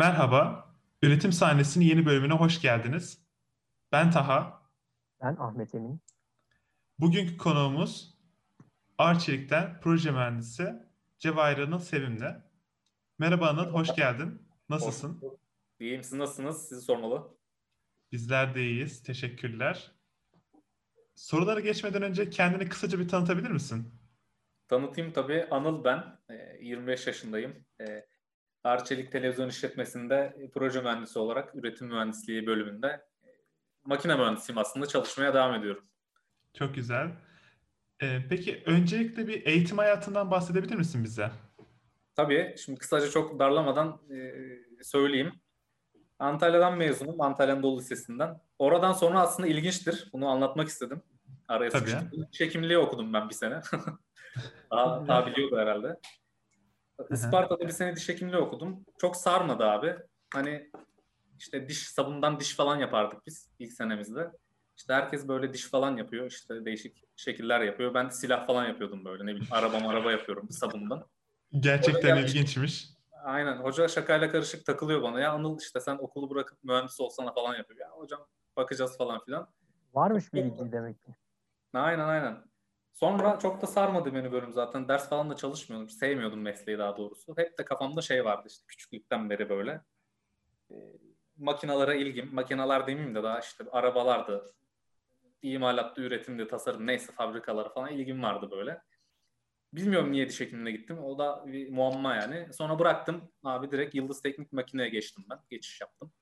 [0.00, 3.18] Merhaba, Üretim Sahnesi'nin yeni bölümüne hoş geldiniz.
[3.92, 4.62] Ben Taha.
[5.22, 6.00] Ben Ahmet Emin.
[6.98, 8.18] Bugünkü konuğumuz
[8.98, 10.74] Arçelik'ten proje mühendisi
[11.18, 12.36] Cevahir Anıl Sevimli.
[13.18, 14.42] Merhaba Anıl, hoş geldin.
[14.68, 15.18] Nasılsın?
[15.20, 15.32] Hoş
[15.80, 16.68] İyiyim, siz nasılsınız?
[16.68, 17.36] Sizi sormalı.
[18.12, 19.92] Bizler de iyiyiz, teşekkürler.
[21.14, 23.94] Sorulara geçmeden önce kendini kısaca bir tanıtabilir misin?
[24.68, 25.46] Tanıtayım tabii.
[25.50, 26.18] Anıl ben.
[26.60, 27.64] 25 ee, yaşındayım.
[28.64, 32.86] Arçelik Televizyon İşletmesi'nde proje mühendisi olarak üretim mühendisliği bölümünde
[33.24, 33.28] e,
[33.84, 34.86] makine mühendisiyim aslında.
[34.86, 35.84] Çalışmaya devam ediyorum.
[36.54, 37.10] Çok güzel.
[38.02, 41.30] Ee, peki öncelikle bir eğitim hayatından bahsedebilir misin bize?
[42.16, 42.54] Tabii.
[42.64, 44.34] Şimdi kısaca çok darlamadan e,
[44.84, 45.32] söyleyeyim.
[46.18, 47.20] Antalya'dan mezunum.
[47.20, 48.40] Antalya Anadolu Lisesi'nden.
[48.58, 50.08] Oradan sonra aslında ilginçtir.
[50.12, 51.02] Bunu anlatmak istedim.
[51.48, 51.90] Araya Tabii.
[52.32, 53.60] Çekimliği okudum ben bir sene.
[54.70, 56.00] daha, daha biliyordu herhalde.
[57.10, 58.84] Isparta'da bir sene diş hekimliği okudum.
[58.98, 59.96] Çok sarmadı abi.
[60.34, 60.70] Hani
[61.38, 64.30] işte diş sabundan diş falan yapardık biz ilk senemizde.
[64.76, 66.26] İşte herkes böyle diş falan yapıyor.
[66.26, 67.94] İşte değişik şekiller yapıyor.
[67.94, 69.26] Ben silah falan yapıyordum böyle.
[69.26, 71.04] Ne bileyim araba araba yapıyorum sabundan.
[71.52, 72.88] Gerçekten ilginçmiş.
[73.24, 73.56] Aynen.
[73.56, 75.20] Hoca şakayla karışık takılıyor bana.
[75.20, 77.80] Ya Anıl işte sen okulu bırakıp mühendis olsana falan yapıyor.
[77.80, 79.48] Ya hocam bakacağız falan filan.
[79.94, 81.14] Varmış bir ilgi demek ki.
[81.74, 82.49] Aynen aynen.
[82.92, 84.88] Sonra çok da sarmadı beni bölüm zaten.
[84.88, 85.88] Ders falan da çalışmıyordum.
[85.88, 87.34] Sevmiyordum mesleği daha doğrusu.
[87.36, 89.80] Hep de kafamda şey vardı işte küçüklükten beri böyle.
[90.70, 90.76] E,
[91.36, 92.34] makinalara ilgim.
[92.34, 94.54] Makinalar demeyeyim de daha işte arabalardı.
[95.42, 98.82] imalattı, üretimde, tasarım neyse fabrikalara falan ilgim vardı böyle.
[99.72, 100.98] Bilmiyorum niye diş hekimliğine gittim.
[100.98, 102.52] O da bir muamma yani.
[102.52, 103.32] Sonra bıraktım.
[103.44, 105.38] Abi direkt Yıldız Teknik Makine'ye geçtim ben.
[105.50, 106.12] Geçiş yaptım.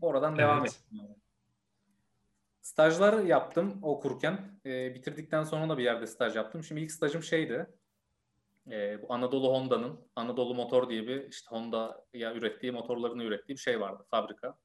[0.00, 0.40] Oradan evet.
[0.40, 0.86] devam ettim.
[0.92, 1.23] Yani.
[2.64, 4.60] Stajlar yaptım okurken.
[4.66, 6.64] E, bitirdikten sonra da bir yerde staj yaptım.
[6.64, 7.66] Şimdi ilk stajım şeydi.
[8.70, 13.60] E, bu Anadolu Honda'nın Anadolu Motor diye bir işte Honda ya ürettiği motorlarını ürettiği bir
[13.60, 14.58] şey vardı fabrika.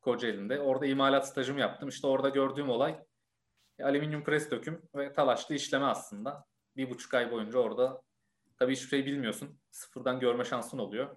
[0.00, 0.60] Kocaeli'nde.
[0.60, 1.88] Orada imalat stajımı yaptım.
[1.88, 3.00] İşte orada gördüğüm olay
[3.78, 6.44] e, alüminyum pres döküm ve talaşlı işleme aslında.
[6.76, 8.02] Bir buçuk ay boyunca orada
[8.58, 9.60] tabii hiçbir şey bilmiyorsun.
[9.70, 11.16] Sıfırdan görme şansın oluyor.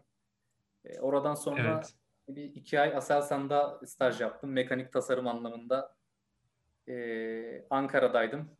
[0.86, 1.94] E, oradan sonra evet.
[2.28, 4.52] bir iki ay Aselsan'da staj yaptım.
[4.52, 5.97] Mekanik tasarım anlamında
[6.90, 8.58] e, Ankara'daydım.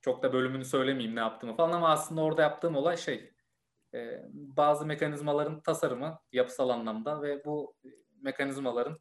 [0.00, 3.32] Çok da bölümünü söylemeyeyim ne yaptığımı falan ama aslında orada yaptığım olay şey
[3.94, 7.76] e, bazı mekanizmaların tasarımı yapısal anlamda ve bu
[8.20, 8.98] mekanizmaların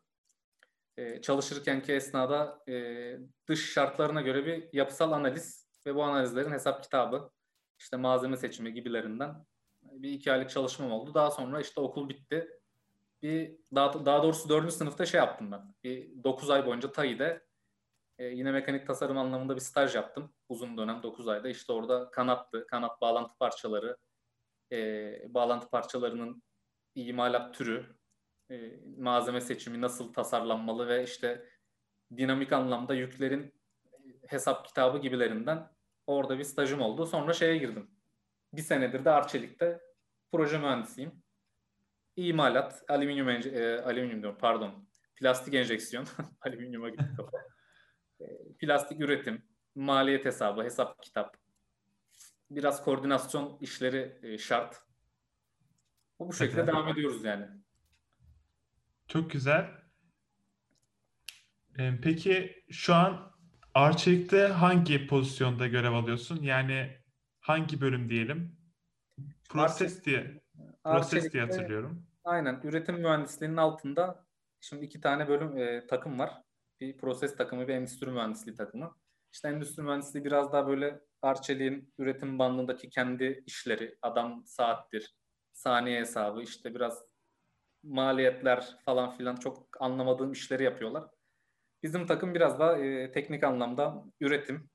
[0.97, 3.15] e, çalışırkenki esnada e,
[3.47, 7.31] dış şartlarına göre bir yapısal analiz ve bu analizlerin hesap kitabı
[7.79, 9.45] işte malzeme seçimi gibilerinden
[9.81, 11.13] bir iki aylık çalışmam oldu.
[11.13, 12.47] Daha sonra işte okul bitti.
[13.21, 15.75] Bir daha, daha doğrusu dördüncü sınıfta şey yaptım ben.
[15.83, 17.45] Bir dokuz ay boyunca TAİ'de
[18.21, 20.33] e, yine mekanik tasarım anlamında bir staj yaptım.
[20.49, 21.49] Uzun dönem 9 ayda.
[21.49, 23.97] İşte orada kanattı, kanat bağlantı parçaları,
[24.71, 26.43] e, bağlantı parçalarının
[26.95, 27.95] imalat türü,
[28.51, 31.49] e, malzeme seçimi nasıl tasarlanmalı ve işte
[32.17, 33.53] dinamik anlamda yüklerin
[34.27, 35.69] hesap kitabı gibilerinden
[36.07, 37.05] orada bir stajım oldu.
[37.05, 37.91] Sonra şeye girdim.
[38.53, 39.81] Bir senedir de Arçelik'te
[40.31, 41.23] proje mühendisiyim.
[42.15, 46.05] İmalat, alüminyum, e, alüminyum diyorum pardon, plastik enjeksiyon,
[46.41, 47.51] alüminyuma gitti kafa.
[48.61, 49.45] Plastik üretim,
[49.75, 51.37] maliyet hesabı, hesap kitap,
[52.51, 54.81] biraz koordinasyon işleri e, şart.
[56.19, 57.47] Bu bu şekilde devam ediyoruz yani.
[59.07, 59.71] Çok güzel.
[61.79, 63.31] Ee, peki şu an
[63.73, 66.43] Arçelik'te hangi pozisyonda görev alıyorsun?
[66.43, 66.97] Yani
[67.39, 68.57] hangi bölüm diyelim?
[69.49, 70.41] Proses Arçelik, diye.
[70.83, 72.07] Proses diye hatırlıyorum.
[72.23, 72.61] Aynen.
[72.63, 74.25] Üretim mühendisliğinin altında
[74.59, 76.41] şimdi iki tane bölüm e, takım var
[76.81, 78.95] bir proses takımı, bir endüstri mühendisliği takımı.
[79.33, 85.15] İşte endüstri mühendisliği biraz daha böyle Arçelik'in üretim bandındaki kendi işleri, adam saattir,
[85.53, 87.05] saniye hesabı, işte biraz
[87.83, 91.03] maliyetler falan filan çok anlamadığım işleri yapıyorlar.
[91.83, 94.69] Bizim takım biraz daha e, teknik anlamda üretim,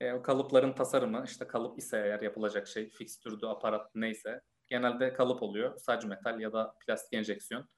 [0.00, 4.40] e, kalıpların tasarımı, işte kalıp ise eğer yapılacak şey, fikstürdü, aparat neyse.
[4.66, 7.68] Genelde kalıp oluyor, sac metal ya da plastik enjeksiyon.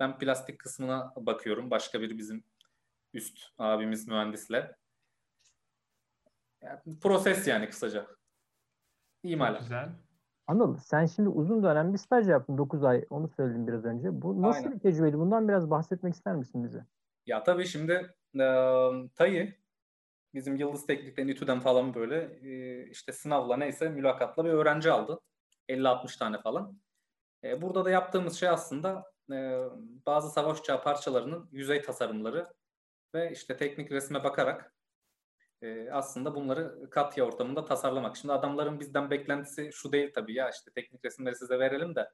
[0.00, 1.70] Ben plastik kısmına bakıyorum.
[1.70, 2.44] Başka bir bizim
[3.14, 4.76] üst abimiz mühendisle.
[6.62, 8.06] Yani proses yani kısaca.
[9.22, 9.60] İmalat.
[9.60, 9.88] Güzel.
[10.46, 14.22] Anıl sen şimdi uzun dönem bir staj yaptın 9 ay onu söyledim biraz önce.
[14.22, 14.72] Bu nasıl Aynen.
[14.72, 15.18] bir tecrübeydi?
[15.18, 16.86] Bundan biraz bahsetmek ister misin bize?
[17.26, 17.92] Ya tabii şimdi
[18.34, 18.44] e,
[19.14, 19.58] TAY'i
[20.34, 25.20] bizim Yıldız Teknik'ten, İTÜ'den falan böyle e, işte sınavla neyse mülakatla bir öğrenci aldı.
[25.68, 26.78] 50-60 tane falan.
[27.44, 29.64] E, burada da yaptığımız şey aslında e,
[30.06, 32.52] bazı savaş uçağı parçalarının yüzey tasarımları
[33.14, 34.74] ve işte teknik resme bakarak
[35.62, 38.16] e, aslında bunları katya ortamında tasarlamak.
[38.16, 42.10] Şimdi adamların bizden beklentisi şu değil tabii ya işte teknik resimleri size verelim de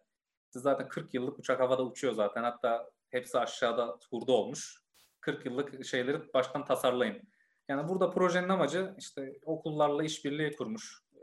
[0.58, 2.42] Zaten 40 yıllık uçak havada uçuyor zaten.
[2.42, 4.82] Hatta hepsi aşağıda hurda olmuş.
[5.20, 7.28] 40 yıllık şeyleri baştan tasarlayın.
[7.68, 11.20] Yani burada projenin amacı işte okullarla işbirliği kurmuş e,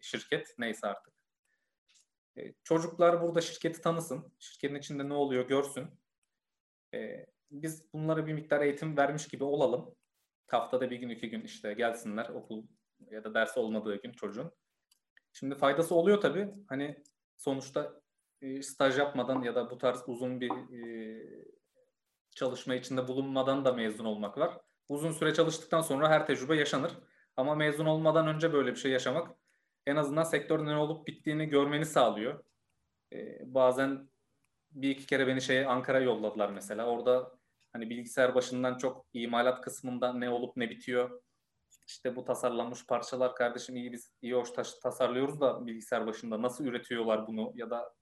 [0.00, 1.14] şirket neyse artık.
[2.36, 4.32] E, çocuklar burada şirketi tanısın.
[4.38, 5.90] Şirketin içinde ne oluyor görsün.
[7.52, 9.94] E, biz bunlara bir miktar eğitim vermiş gibi olalım.
[10.46, 12.66] Haftada bir gün iki gün işte gelsinler okul
[13.10, 14.52] ya da ders olmadığı gün çocuğun.
[15.32, 16.48] Şimdi faydası oluyor tabii.
[16.68, 17.02] Hani
[17.36, 18.00] sonuçta
[18.62, 20.50] staj yapmadan ya da bu tarz uzun bir
[22.30, 24.58] çalışma içinde bulunmadan da mezun olmak var.
[24.88, 26.92] Uzun süre çalıştıktan sonra her tecrübe yaşanır.
[27.36, 29.36] Ama mezun olmadan önce böyle bir şey yaşamak
[29.86, 32.44] en azından sektörün ne olup bittiğini görmeni sağlıyor.
[33.12, 34.08] Ee, bazen
[34.70, 36.86] bir iki kere beni şey Ankara'ya yolladılar mesela.
[36.86, 37.39] Orada
[37.72, 41.22] hani bilgisayar başından çok imalat kısmında ne olup ne bitiyor.
[41.86, 44.50] İşte bu tasarlanmış parçalar kardeşim iyi biz iyi hoş
[44.82, 47.94] tasarlıyoruz da bilgisayar başında nasıl üretiyorlar bunu ya da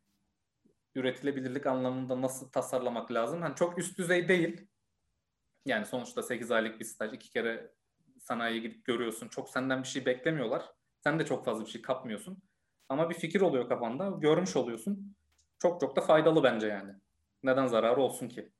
[0.94, 3.43] üretilebilirlik anlamında nasıl tasarlamak lazım?
[3.43, 4.67] Hani çok üst düzey değil.
[5.67, 7.12] Yani sonuçta 8 aylık bir staj.
[7.12, 7.73] iki kere
[8.21, 9.29] sanayiye gidip görüyorsun.
[9.29, 10.73] Çok senden bir şey beklemiyorlar.
[11.00, 12.43] Sen de çok fazla bir şey kapmıyorsun.
[12.88, 14.09] Ama bir fikir oluyor kafanda.
[14.09, 15.17] Görmüş oluyorsun.
[15.59, 16.93] Çok çok da faydalı bence yani.
[17.43, 18.53] Neden zararı olsun ki?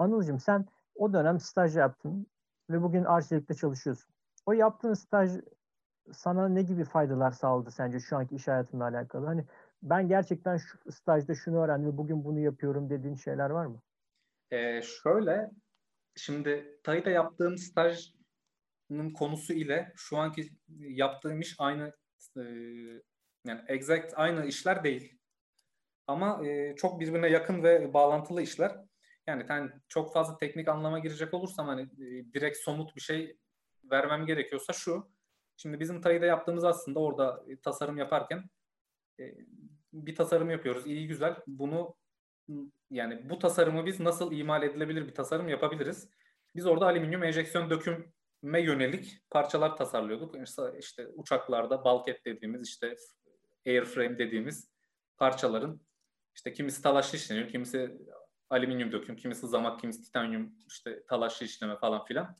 [0.00, 2.26] Anılcığım sen o dönem staj yaptın
[2.70, 4.14] ve bugün Arçelik'te çalışıyorsun.
[4.46, 5.30] O yaptığın staj
[6.12, 9.26] sana ne gibi faydalar sağladı sence şu anki iş hayatınla alakalı?
[9.26, 9.44] Hani
[9.82, 13.82] ben gerçekten şu stajda şunu öğrendim ve bugün bunu yapıyorum dediğin şeyler var mı?
[14.50, 15.50] Ee, şöyle,
[16.16, 21.92] şimdi TAI'de yaptığım stajın konusu ile şu anki yaptığım iş aynı
[22.36, 22.42] e,
[23.44, 25.18] yani exact aynı işler değil.
[26.06, 28.89] Ama e, çok birbirine yakın ve bağlantılı işler.
[29.26, 33.36] Yani yani çok fazla teknik anlama girecek olursam hani e, direkt somut bir şey
[33.90, 35.10] vermem gerekiyorsa şu.
[35.56, 38.44] Şimdi bizim TAI'de yaptığımız aslında orada tasarım yaparken
[39.20, 39.34] e,
[39.92, 40.86] bir tasarım yapıyoruz.
[40.86, 41.36] İyi güzel.
[41.46, 41.96] Bunu
[42.90, 46.10] yani bu tasarımı biz nasıl imal edilebilir bir tasarım yapabiliriz?
[46.56, 50.36] Biz orada alüminyum enjeksiyon döküme yönelik parçalar tasarlıyorduk.
[50.78, 52.96] İşte uçaklarda bulkhead dediğimiz işte
[53.66, 54.70] airframe dediğimiz
[55.16, 55.80] parçaların
[56.34, 57.98] işte kimisi talaşlı işleniyor, kimisi
[58.50, 62.36] alüminyum döküm, kimisi zamak, kimisi titanyum işte talaşlı işleme falan filan.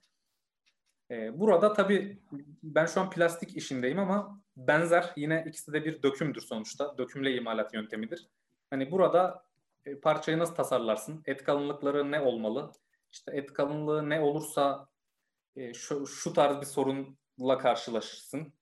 [1.11, 2.23] Ee, burada tabii
[2.63, 6.99] ben şu an plastik işindeyim ama benzer yine ikisi de bir dökümdür sonuçta.
[6.99, 8.29] Dökümle imalat yöntemidir.
[8.71, 9.45] Hani burada
[9.87, 11.23] e, parçayı nasıl tasarlarsın?
[11.27, 12.73] Et kalınlıkları ne olmalı?
[13.13, 14.89] İşte et kalınlığı ne olursa
[15.57, 18.53] e, şu, şu tarz bir sorunla karşılaşırsın.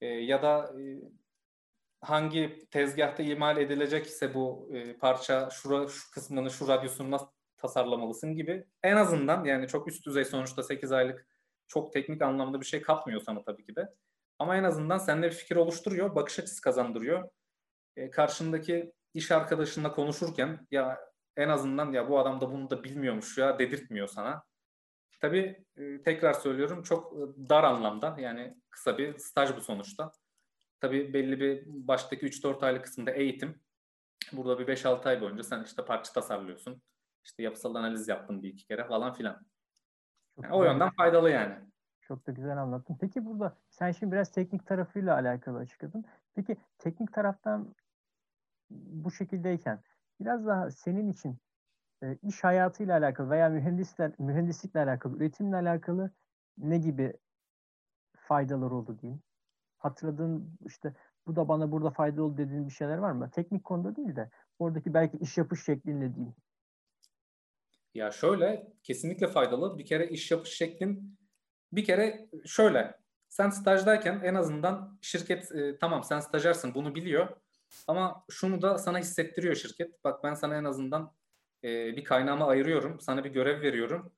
[0.00, 0.74] E, ya da
[2.00, 7.26] hangi tezgahta imal edilecek ise bu parça şura, şu kısmını, şu radyusunu nasıl
[7.56, 8.66] tasarlamalısın gibi.
[8.82, 11.26] En azından yani çok üst düzey sonuçta 8 aylık
[11.68, 13.94] çok teknik anlamda bir şey katmıyor sana tabii ki de.
[14.38, 17.28] Ama en azından sende bir fikir oluşturuyor, bakış açısı kazandırıyor.
[17.96, 21.00] E, karşındaki iş arkadaşınla konuşurken ya
[21.36, 24.44] en azından ya bu adam da bunu da bilmiyormuş ya dedirtmiyor sana.
[25.20, 30.12] Tabii e, tekrar söylüyorum çok e, dar anlamda yani kısa bir staj bu sonuçta.
[30.80, 33.60] Tabii belli bir baştaki 3-4 aylık kısımda eğitim.
[34.32, 36.82] Burada bir 5-6 ay boyunca sen işte parça tasarlıyorsun.
[37.24, 39.46] İşte yapısal analiz yaptın bir iki kere falan filan.
[40.42, 41.54] Yani o yönden faydalı yani.
[42.00, 42.96] Çok da güzel anlattın.
[43.00, 46.04] Peki burada sen şimdi biraz teknik tarafıyla alakalı açıkladın.
[46.34, 47.74] Peki teknik taraftan
[48.70, 49.82] bu şekildeyken
[50.20, 51.38] biraz daha senin için
[52.02, 56.10] e, iş hayatıyla alakalı veya mühendisler, mühendislikle alakalı, üretimle alakalı
[56.58, 57.12] ne gibi
[58.16, 59.22] faydalar oldu diyeyim?
[59.78, 60.94] Hatırladığın işte
[61.26, 63.30] bu da bana burada faydalı oldu dediğin bir şeyler var mı?
[63.30, 66.34] Teknik konuda değil de oradaki belki iş yapış şeklinle diyeyim.
[67.94, 69.78] Ya şöyle kesinlikle faydalı.
[69.78, 71.18] Bir kere iş yapış şeklin
[71.72, 72.94] bir kere şöyle
[73.28, 77.36] sen stajdayken en azından şirket e, tamam sen stajyersın bunu biliyor
[77.86, 80.04] ama şunu da sana hissettiriyor şirket.
[80.04, 81.12] Bak ben sana en azından
[81.64, 83.00] e, bir kaynağımı ayırıyorum.
[83.00, 84.12] Sana bir görev veriyorum.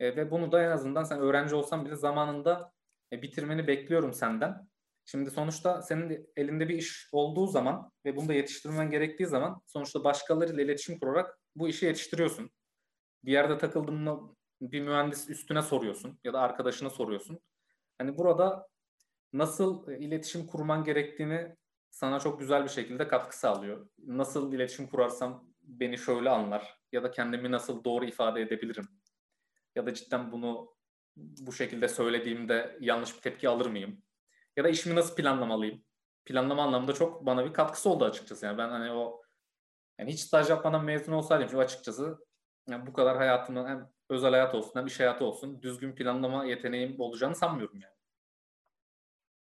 [0.00, 2.72] E, ve bunu da en azından sen öğrenci olsan bile zamanında
[3.12, 4.68] e, bitirmeni bekliyorum senden.
[5.12, 10.04] Şimdi sonuçta senin elinde bir iş olduğu zaman ve bunu da yetiştirmen gerektiği zaman sonuçta
[10.04, 12.50] başkalarıyla iletişim kurarak bu işi yetiştiriyorsun
[13.24, 14.20] bir yerde takıldığında
[14.60, 17.40] bir mühendis üstüne soruyorsun ya da arkadaşına soruyorsun.
[17.98, 18.68] Hani burada
[19.32, 21.56] nasıl e, iletişim kurman gerektiğini
[21.90, 23.88] sana çok güzel bir şekilde katkı sağlıyor.
[23.98, 28.88] Nasıl iletişim kurarsam beni şöyle anlar ya da kendimi nasıl doğru ifade edebilirim?
[29.74, 30.74] Ya da cidden bunu
[31.16, 34.02] bu şekilde söylediğimde yanlış bir tepki alır mıyım?
[34.56, 35.84] Ya da işimi nasıl planlamalıyım?
[36.24, 38.46] Planlama anlamında çok bana bir katkısı oldu açıkçası.
[38.46, 39.22] Yani ben hani o
[39.98, 42.18] yani hiç staj yapmadan mezun olsaydım açıkçası
[42.68, 47.00] yani bu kadar hayatımda hem özel hayat olsun hem iş hayatı olsun düzgün planlama yeteneğim
[47.00, 47.94] olacağını sanmıyorum yani.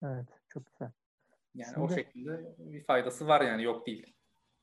[0.03, 0.91] Evet, çok güzel.
[1.55, 4.15] Yani Şimdi, o şekilde bir faydası var yani yok değil.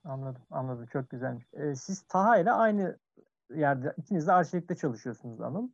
[0.04, 0.86] Anladım, anladım.
[0.86, 1.44] Çok güzelmiş.
[1.52, 2.98] Ee, siz Taha ile aynı
[3.50, 5.68] yerde, ikiniz de arşivlikte çalışıyorsunuz Anıl.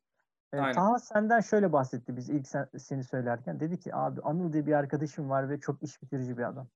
[0.53, 0.75] Ee, Aynen.
[0.75, 3.61] Taha senden şöyle bahsetti biz ilk sen, seni söylerken.
[3.61, 6.69] Dedi ki abi Anıl diye bir arkadaşım var ve çok iş bitirici bir adam.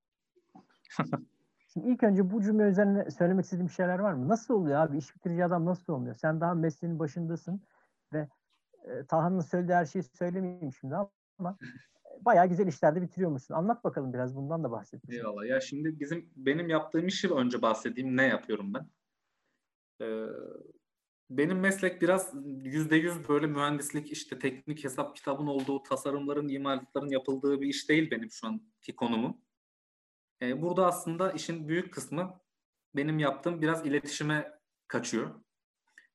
[1.73, 4.29] Şimdi ilk önce bu cümle üzerine söylemek istediğim şeyler var mı?
[4.29, 4.99] Nasıl oluyor abi?
[4.99, 6.15] İş bitirici adam nasıl oluyor?
[6.15, 7.63] Sen daha mesleğin başındasın
[8.13, 8.29] ve
[8.85, 10.95] e, Taha'nın söylediği her şeyi söylemeyeyim şimdi
[11.39, 11.57] ama
[12.21, 13.55] e, bayağı güzel işlerde bitiriyormuşsun.
[13.55, 15.11] Anlat bakalım biraz bundan da bahset.
[15.11, 15.47] Eyvallah.
[15.47, 18.17] Ya şimdi bizim benim yaptığım işi önce bahsedeyim.
[18.17, 18.87] Ne yapıyorum ben?
[20.01, 20.27] Ee,
[21.31, 27.61] benim meslek biraz yüzde yüz böyle mühendislik, işte teknik hesap kitabın olduğu, tasarımların, imalatların yapıldığı
[27.61, 29.41] bir iş değil benim şu anki konumum.
[30.43, 32.41] Ee, burada aslında işin büyük kısmı
[32.97, 34.59] benim yaptığım biraz iletişime
[34.89, 35.41] kaçıyor.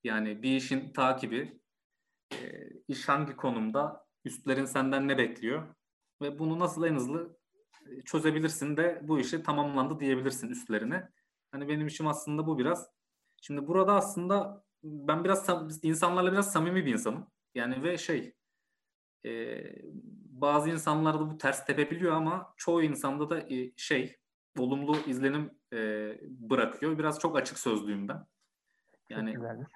[0.03, 1.59] Yani bir işin takibi,
[2.33, 5.75] e, iş hangi konumda, üstlerin senden ne bekliyor
[6.21, 7.37] ve bunu nasıl en hızlı
[7.89, 11.09] e, çözebilirsin de bu işi tamamlandı diyebilirsin üstlerine.
[11.51, 12.89] Hani benim işim aslında bu biraz.
[13.41, 15.49] Şimdi burada aslında ben biraz
[15.83, 17.27] insanlarla biraz samimi bir insanım.
[17.55, 18.35] Yani ve şey
[19.25, 19.63] e,
[20.29, 24.17] bazı insanlarda bu ters tepebiliyor ama çoğu insanda da e, şey
[24.57, 25.77] olumlu izlenim e,
[26.21, 26.97] bırakıyor.
[26.97, 28.25] Biraz çok açık sözlüyüm ben.
[29.09, 29.67] Yani güzelmiş.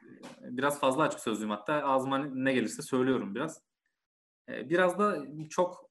[0.41, 3.61] biraz fazla açık sözlüyüm hatta ağzıma ne gelirse söylüyorum biraz.
[4.49, 5.89] Ee, Biraz da çok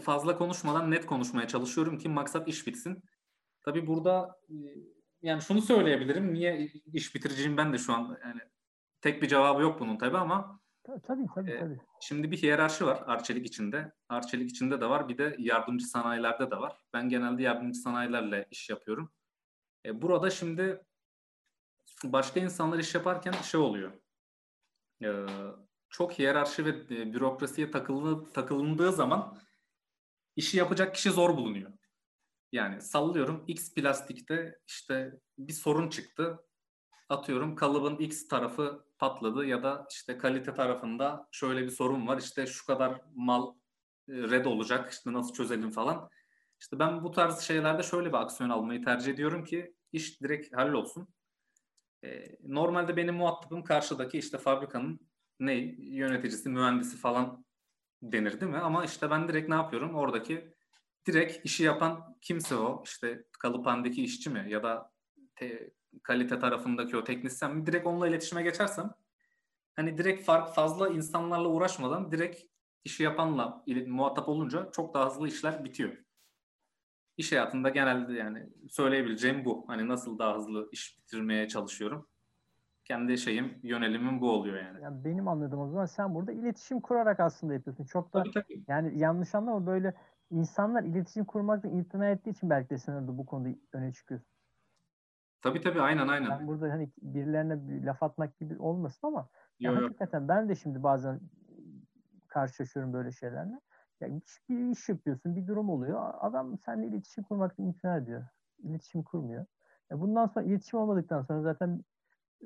[0.00, 3.02] fazla konuşmadan net konuşmaya çalışıyorum ki maksat iş bitsin.
[3.62, 4.54] Tabii burada e,
[5.22, 6.34] yani şunu söyleyebilirim.
[6.34, 8.40] Niye iş bitiriciyim ben de şu an yani
[9.00, 11.80] tek bir cevabı yok bunun tabii ama Ta- Tabii tabii e, tabii.
[12.00, 13.92] Şimdi bir hiyerarşi var Arçelik içinde.
[14.08, 16.80] Arçelik içinde de var bir de yardımcı sanayilerde de var.
[16.92, 19.12] Ben genelde yardımcı sanayilerle iş yapıyorum.
[19.84, 20.84] E, burada şimdi
[22.04, 23.92] başka insanlar iş yaparken şey oluyor.
[25.04, 25.26] E,
[25.90, 29.38] çok hiyerarşi ve e, bürokrasiye takılı, takılındığı zaman
[30.36, 31.72] işi yapacak kişi zor bulunuyor.
[32.52, 36.38] Yani sallıyorum X plastikte işte bir sorun çıktı.
[37.08, 42.18] Atıyorum kalıbın X tarafı patladı ya da işte kalite tarafında şöyle bir sorun var.
[42.18, 43.54] İşte şu kadar mal
[44.08, 44.92] e, red olacak.
[44.92, 46.08] İşte nasıl çözelim falan.
[46.60, 51.08] İşte ben bu tarz şeylerde şöyle bir aksiyon almayı tercih ediyorum ki iş direkt hallolsun.
[52.04, 55.00] E, normalde benim muhatabım karşıdaki işte fabrikanın
[55.40, 57.44] ne yöneticisi, mühendisi falan
[58.02, 58.58] denir değil mi?
[58.58, 59.94] Ama işte ben direkt ne yapıyorum?
[59.94, 60.55] Oradaki
[61.06, 62.82] direkt işi yapan kimse o.
[62.84, 64.92] İşte kalıphanedeki işçi mi ya da
[65.36, 65.70] te-
[66.02, 67.66] kalite tarafındaki o teknisyen mi?
[67.66, 68.90] Direkt onunla iletişime geçersem
[69.76, 72.42] hani direkt fark fazla insanlarla uğraşmadan direkt
[72.84, 75.96] işi yapanla muhatap olunca çok daha hızlı işler bitiyor.
[77.16, 79.64] İş hayatında genelde yani söyleyebileceğim bu.
[79.68, 82.08] Hani nasıl daha hızlı iş bitirmeye çalışıyorum.
[82.84, 84.82] Kendi şeyim, yönelimim bu oluyor yani.
[84.82, 87.84] Yani benim anladığım o zaman sen burada iletişim kurarak aslında yapıyorsun.
[87.84, 88.64] Çok da Tabii tabii.
[88.68, 89.94] yani yanlış anlama böyle
[90.30, 94.28] insanlar iletişim kurmaktan imtina ettiği için belki de sen orada bu konuda öne çıkıyorsun.
[95.40, 96.30] Tabii tabii aynen aynen.
[96.30, 99.28] Ben burada hani birilerine bir laf atmak gibi olmasın ama
[99.60, 99.86] ya Yo, yo.
[99.86, 101.20] hakikaten ben de şimdi bazen
[102.28, 103.60] karşılaşıyorum böyle şeylerle.
[104.00, 104.08] Ya
[104.48, 106.14] bir iş yapıyorsun, bir durum oluyor.
[106.20, 108.24] Adam seninle iletişim kurmaktan imtina ediyor.
[108.58, 109.46] İletişim kurmuyor.
[109.90, 111.80] Ya bundan sonra iletişim olmadıktan sonra zaten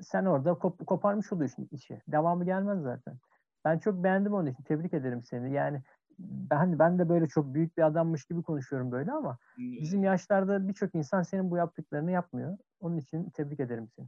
[0.01, 2.01] sen orada kop- koparmış oluyorsun işi.
[2.07, 3.17] Devamı gelmez zaten.
[3.65, 4.63] Ben çok beğendim onun için.
[4.63, 5.53] Tebrik ederim seni.
[5.53, 5.83] Yani
[6.19, 10.95] ben ben de böyle çok büyük bir adammış gibi konuşuyorum böyle ama bizim yaşlarda birçok
[10.95, 12.57] insan senin bu yaptıklarını yapmıyor.
[12.79, 14.07] Onun için tebrik ederim seni.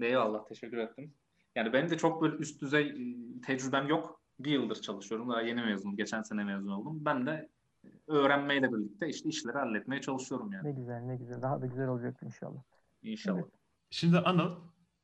[0.00, 1.14] Eyvallah teşekkür ettim.
[1.56, 4.20] Yani benim de çok böyle üst düzey e, tecrübem yok.
[4.40, 5.28] Bir yıldır çalışıyorum.
[5.30, 5.96] Daha yeni mezunum.
[5.96, 7.04] Geçen sene mezun oldum.
[7.04, 7.48] Ben de
[7.84, 10.68] e, öğrenmeyle birlikte işte işleri halletmeye çalışıyorum yani.
[10.68, 11.42] Ne güzel ne güzel.
[11.42, 12.62] Daha da güzel olacak inşallah.
[13.02, 13.42] İnşallah.
[13.90, 14.56] Şimdi Anıl,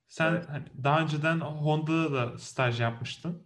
[0.07, 0.49] sen Evet.
[0.49, 3.43] hani daha önceden Honda'da da staj yapmıştın.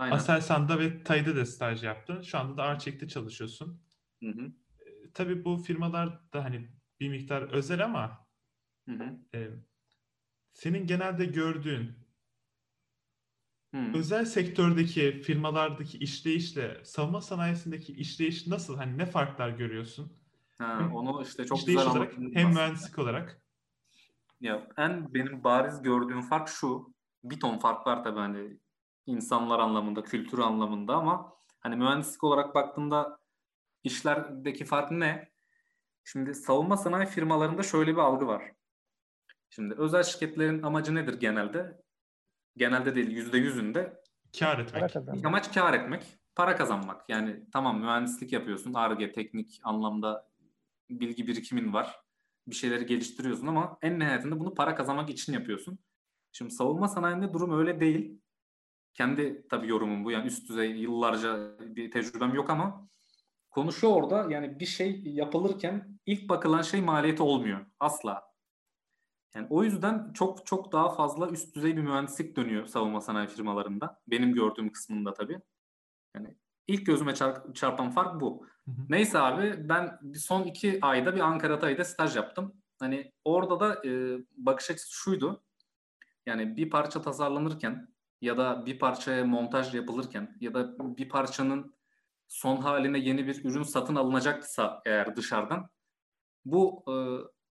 [0.00, 0.14] Aynen.
[0.14, 2.22] Aselsan'da ve TAI'de de staj yaptın.
[2.22, 3.82] Şu anda da Arçelik'te çalışıyorsun.
[4.22, 4.52] Hı hı.
[4.80, 6.68] E, tabii bu firmalar da hani
[7.00, 8.28] bir miktar özel ama
[8.88, 9.18] Hı hı.
[9.34, 9.50] e,
[10.52, 11.96] senin genelde gördüğün
[13.74, 13.80] Hı.
[13.94, 18.76] özel sektördeki firmalardaki işleyişle savunma sanayisindeki işleyiş nasıl?
[18.76, 20.12] Hani ne farklar görüyorsun?
[20.58, 22.54] Ha, Hem onu işte çok İşleyiş güzel olarak hem aslında.
[22.54, 23.42] mühendislik olarak.
[24.40, 26.94] Ya en benim bariz gördüğüm fark şu.
[27.24, 28.58] Bir ton fark var tabii hani
[29.10, 33.20] insanlar anlamında, kültür anlamında ama hani mühendislik olarak baktığımda
[33.84, 35.30] işlerdeki fark ne?
[36.04, 38.52] Şimdi savunma sanayi firmalarında şöyle bir algı var.
[39.50, 41.82] Şimdi özel şirketlerin amacı nedir genelde?
[42.56, 44.02] Genelde değil, yüzde yüzünde
[44.38, 44.92] Kar etmek.
[44.92, 45.24] kazanmak.
[45.24, 47.08] amaç kar etmek, para kazanmak.
[47.08, 50.30] Yani tamam mühendislik yapıyorsun, Ar-Ge, teknik anlamda
[50.90, 52.00] bilgi birikimin var.
[52.46, 55.78] Bir şeyleri geliştiriyorsun ama en nihayetinde bunu para kazanmak için yapıyorsun.
[56.32, 58.20] Şimdi savunma sanayinde durum öyle değil.
[58.94, 62.88] Kendi tabii yorumum bu yani üst düzey yıllarca bir tecrübem yok ama
[63.50, 67.66] konu şu orada yani bir şey yapılırken ilk bakılan şey maliyeti olmuyor.
[67.80, 68.30] Asla.
[69.34, 74.00] Yani o yüzden çok çok daha fazla üst düzey bir mühendislik dönüyor savunma sanayi firmalarında.
[74.06, 75.40] Benim gördüğüm kısmında tabii.
[76.14, 77.14] Yani ilk gözüme
[77.54, 78.46] çarpan fark bu.
[78.64, 78.86] Hı hı.
[78.88, 82.54] Neyse abi ben son iki ayda bir Ankara Atay'da staj yaptım.
[82.78, 85.42] Hani orada da e, bakış açısı şuydu.
[86.26, 87.88] Yani bir parça tasarlanırken
[88.20, 91.74] ya da bir parçaya montaj yapılırken ya da bir parçanın
[92.28, 95.70] son haline yeni bir ürün satın alınacaksa eğer dışarıdan
[96.44, 96.94] bu e,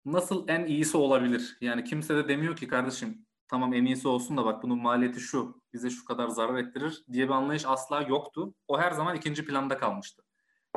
[0.06, 1.58] nasıl en iyisi olabilir?
[1.62, 5.62] Yani kimse de demiyor ki kardeşim tamam en iyisi olsun da bak bunun maliyeti şu,
[5.74, 8.54] bize şu kadar zarar ettirir diye bir anlayış asla yoktu.
[8.68, 10.24] O her zaman ikinci planda kalmıştı.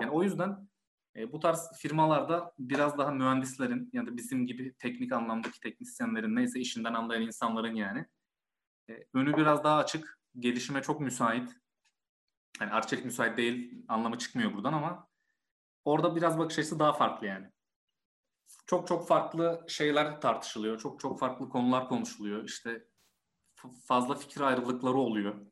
[0.00, 0.68] Yani o yüzden
[1.16, 6.60] e, bu tarz firmalarda biraz daha mühendislerin ya da bizim gibi teknik anlamdaki teknisyenlerin neyse
[6.60, 8.06] işinden anlayan insanların yani
[9.14, 11.56] önü biraz daha açık, gelişime çok müsait.
[12.60, 15.08] Yani arçelik müsait değil anlamı çıkmıyor buradan ama
[15.84, 17.50] orada biraz bakış açısı daha farklı yani
[18.66, 20.78] çok çok farklı şeyler tartışılıyor.
[20.78, 22.44] Çok çok farklı konular konuşuluyor.
[22.44, 22.88] İşte
[23.86, 25.46] fazla fikir ayrılıkları oluyor.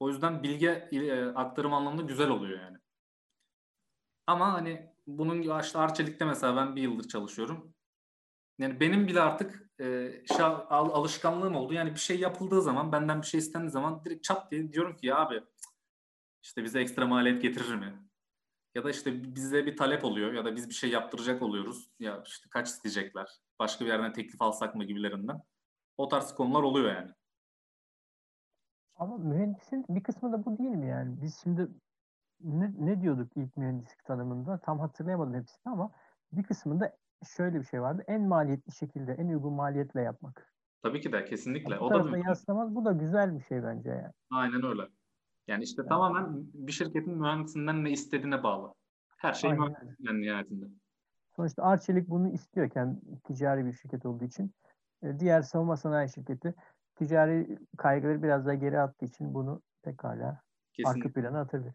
[0.00, 2.78] O yüzden bilgi e, aktarım anlamında güzel oluyor yani.
[4.26, 7.74] Ama hani bunun işte Arçelik'te mesela ben bir yıldır çalışıyorum.
[8.58, 11.74] Yani benim bile artık e, şey, al, alışkanlığım oldu.
[11.74, 15.06] Yani bir şey yapıldığı zaman, benden bir şey istendiği zaman direkt çat diye diyorum ki
[15.06, 15.42] ya abi
[16.42, 18.02] işte bize ekstra maliyet getirir mi?
[18.74, 21.90] ya da işte bize bir talep oluyor ya da biz bir şey yaptıracak oluyoruz.
[21.98, 23.40] Ya işte kaç isteyecekler?
[23.58, 25.42] Başka bir yerden teklif alsak mı gibilerinden.
[25.96, 27.10] O tarz konular oluyor yani.
[28.96, 31.22] Ama mühendisin bir kısmı da bu değil mi yani?
[31.22, 31.68] Biz şimdi
[32.40, 34.58] ne, ne diyorduk ilk mühendislik tanımında?
[34.58, 35.92] Tam hatırlayamadım hepsini ama
[36.32, 36.96] bir kısmında
[37.36, 38.04] şöyle bir şey vardı.
[38.06, 40.52] En maliyetli şekilde, en uygun maliyetle yapmak.
[40.82, 41.80] Tabii ki de kesinlikle.
[41.80, 44.12] Bu o da yaslamak bu da güzel bir şey bence yani.
[44.30, 44.82] Aynen öyle.
[45.48, 45.88] Yani işte evet.
[45.88, 48.74] tamamen bir şirketin mühendisinden ne istediğine bağlı.
[49.16, 50.66] Her şey mühendisinden nihayetinde.
[51.36, 54.54] Sonuçta Arçelik bunu istiyorken ticari bir şirket olduğu için
[55.02, 56.54] e, diğer savunma sanayi şirketi
[56.96, 60.40] ticari kaygıları biraz daha geri attığı için bunu pekala
[60.72, 61.08] Kesinlikle.
[61.08, 61.74] arka plana atabilir.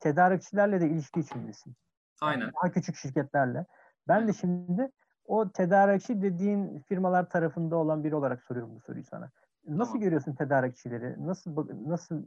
[0.00, 1.74] Tedarikçilerle de ilişki içindesin.
[2.20, 2.40] Aynen.
[2.40, 3.66] Yani daha küçük şirketlerle.
[4.08, 4.90] Ben de şimdi
[5.24, 9.30] o tedarikçi dediğin firmalar tarafında olan biri olarak soruyorum bu soruyu sana.
[9.66, 10.00] Nasıl tamam.
[10.00, 11.26] görüyorsun tedarikçileri?
[11.26, 12.24] Nasıl nasıl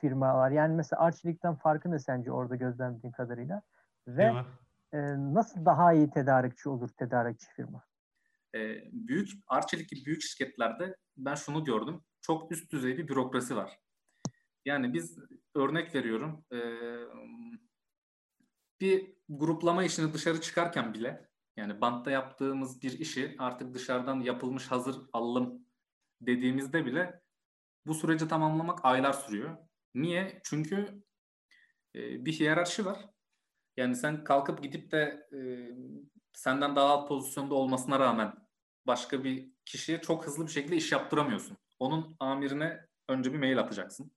[0.00, 0.50] firmalar?
[0.50, 3.62] Yani mesela Arçelik'ten farkı ne sence orada gözlemlediğin kadarıyla?
[4.08, 4.32] Ve
[4.92, 7.84] e, nasıl daha iyi tedarikçi olur tedarikçi firma?
[8.54, 8.58] E,
[8.92, 12.00] büyük Arçelik gibi büyük şirketlerde ben şunu gördüm.
[12.20, 13.78] Çok üst düzey bir bürokrasi var.
[14.64, 15.18] Yani biz
[15.54, 16.58] örnek veriyorum e,
[18.82, 24.96] bir gruplama işini dışarı çıkarken bile yani bantta yaptığımız bir işi artık dışarıdan yapılmış hazır
[25.12, 25.66] alım
[26.20, 27.22] dediğimizde bile
[27.86, 29.56] bu süreci tamamlamak aylar sürüyor.
[29.94, 30.40] Niye?
[30.44, 31.02] Çünkü
[31.94, 33.08] e, bir hiyerarşi var.
[33.76, 35.38] Yani sen kalkıp gidip de e,
[36.32, 38.34] senden daha alt pozisyonda olmasına rağmen
[38.86, 41.56] başka bir kişiye çok hızlı bir şekilde iş yaptıramıyorsun.
[41.78, 44.12] Onun amirine önce bir mail atacaksın.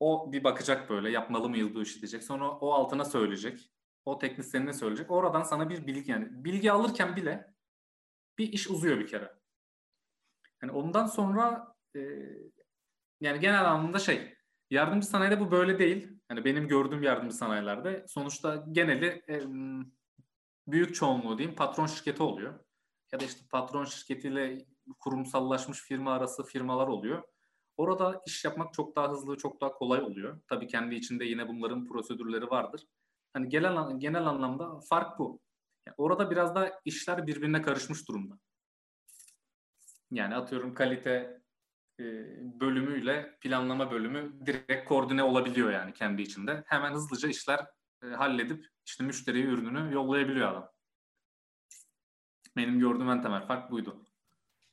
[0.00, 2.22] O bir bakacak böyle yapmalı mıyız bu işi diyecek.
[2.22, 3.73] Sonra o altına söyleyecek.
[4.04, 5.10] O teknisyenine söyleyecek.
[5.10, 7.54] Oradan sana bir bilgi yani bilgi alırken bile
[8.38, 9.32] bir iş uzuyor bir kere.
[10.62, 12.00] Yani ondan sonra e,
[13.20, 14.34] yani genel anlamda şey
[14.70, 16.08] yardımcı sanayide bu böyle değil.
[16.30, 19.42] Yani benim gördüğüm yardımcı sanayilerde sonuçta geneli e,
[20.66, 22.64] büyük çoğunluğu diyeyim patron şirketi oluyor.
[23.12, 24.66] Ya da işte patron şirketiyle
[25.00, 27.22] kurumsallaşmış firma arası firmalar oluyor.
[27.76, 30.40] Orada iş yapmak çok daha hızlı, çok daha kolay oluyor.
[30.48, 32.86] Tabii kendi içinde yine bunların prosedürleri vardır.
[33.34, 35.40] Hani genel genel anlamda fark bu.
[35.86, 38.38] Yani orada biraz da işler birbirine karışmış durumda.
[40.10, 41.40] Yani atıyorum kalite
[42.00, 42.04] e,
[42.60, 46.64] bölümüyle planlama bölümü direkt koordine olabiliyor yani kendi içinde.
[46.66, 47.66] Hemen hızlıca işler
[48.02, 50.70] e, halledip işte müşteriye ürününü yollayabiliyor adam.
[52.56, 54.04] Benim gördüğüm en temel fark buydu.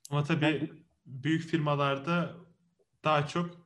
[0.10, 2.36] Ama tabii büyük firmalarda
[3.04, 3.61] daha çok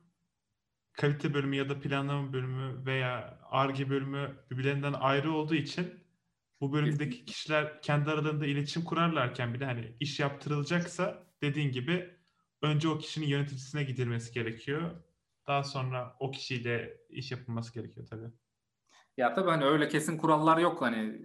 [0.96, 6.06] kalite bölümü ya da planlama bölümü veya ARGE bölümü birbirlerinden ayrı olduğu için
[6.60, 12.16] bu bölümdeki kişiler kendi aralarında iletişim kurarlarken bile hani iş yaptırılacaksa dediğin gibi
[12.62, 14.90] önce o kişinin yöneticisine gidilmesi gerekiyor.
[15.46, 18.30] Daha sonra o kişiyle iş yapılması gerekiyor tabii.
[19.16, 21.22] Ya tabii hani öyle kesin kurallar yok hani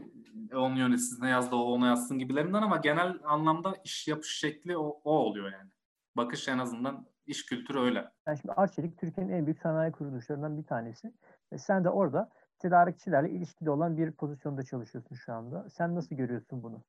[0.54, 5.12] onun yöneticisine yazdı o ona yazsın gibilerinden ama genel anlamda iş yapış şekli o, o
[5.12, 5.72] oluyor yani.
[6.16, 8.12] Bakış en azından iş kültürü öyle.
[8.28, 11.14] Yani şimdi Arçelik Türkiye'nin en büyük sanayi kuruluşlarından bir tanesi.
[11.52, 15.70] E sen de orada tedarikçilerle ilişkili olan bir pozisyonda çalışıyorsun şu anda.
[15.70, 16.84] Sen nasıl görüyorsun bunu?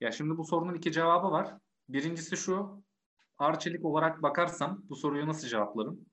[0.00, 1.54] Ya şimdi bu sorunun iki cevabı var.
[1.88, 2.82] Birincisi şu,
[3.38, 6.06] Arçelik olarak bakarsam bu soruyu nasıl cevaplarım?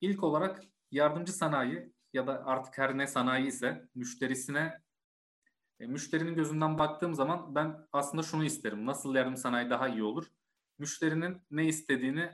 [0.00, 4.80] İlk olarak yardımcı sanayi ya da artık her ne sanayi ise müşterisine
[5.80, 8.86] e, müşterinin gözünden baktığım zaman ben aslında şunu isterim.
[8.86, 10.26] Nasıl yardım sanayi daha iyi olur?
[10.78, 12.30] Müşterinin ne istediğini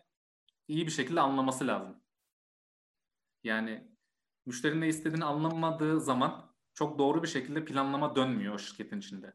[0.68, 1.96] iyi bir şekilde anlaması lazım.
[3.44, 3.88] Yani
[4.46, 9.34] müşterinin ne istediğini anlamadığı zaman çok doğru bir şekilde planlama dönmüyor o şirketin içinde.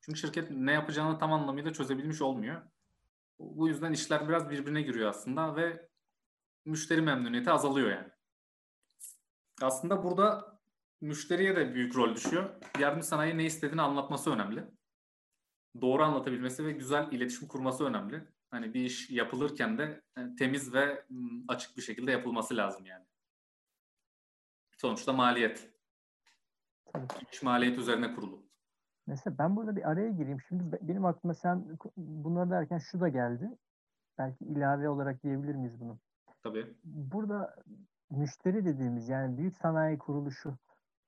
[0.00, 2.62] Çünkü şirket ne yapacağını tam anlamıyla çözebilmiş olmuyor.
[3.38, 5.88] Bu yüzden işler biraz birbirine giriyor aslında ve
[6.64, 8.08] müşteri memnuniyeti azalıyor yani.
[9.62, 10.58] Aslında burada
[11.00, 12.50] müşteriye de büyük rol düşüyor.
[12.78, 14.64] Yardım sanayi ne istediğini anlatması önemli.
[15.80, 18.28] Doğru anlatabilmesi ve güzel iletişim kurması önemli.
[18.50, 21.06] Hani bir iş yapılırken de e, temiz ve
[21.48, 23.04] açık bir şekilde yapılması lazım yani.
[24.76, 25.70] Sonuçta maliyet.
[26.92, 27.06] Tabii.
[27.32, 28.42] İş maliyet üzerine kurulu.
[29.06, 30.40] Mesela ben burada bir araya gireyim.
[30.48, 33.50] Şimdi benim aklıma sen bunları derken şu da geldi.
[34.18, 35.98] Belki ilave olarak diyebilir miyiz bunu?
[36.42, 36.74] Tabii.
[36.84, 37.56] Burada
[38.10, 40.58] müşteri dediğimiz yani büyük sanayi kuruluşu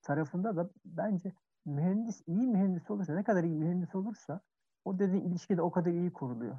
[0.02, 1.32] tarafında da bence
[1.64, 4.40] mühendis iyi mühendis olursa ne kadar iyi mühendis olursa
[4.84, 6.58] o dediğin ilişki de o kadar iyi kuruluyor.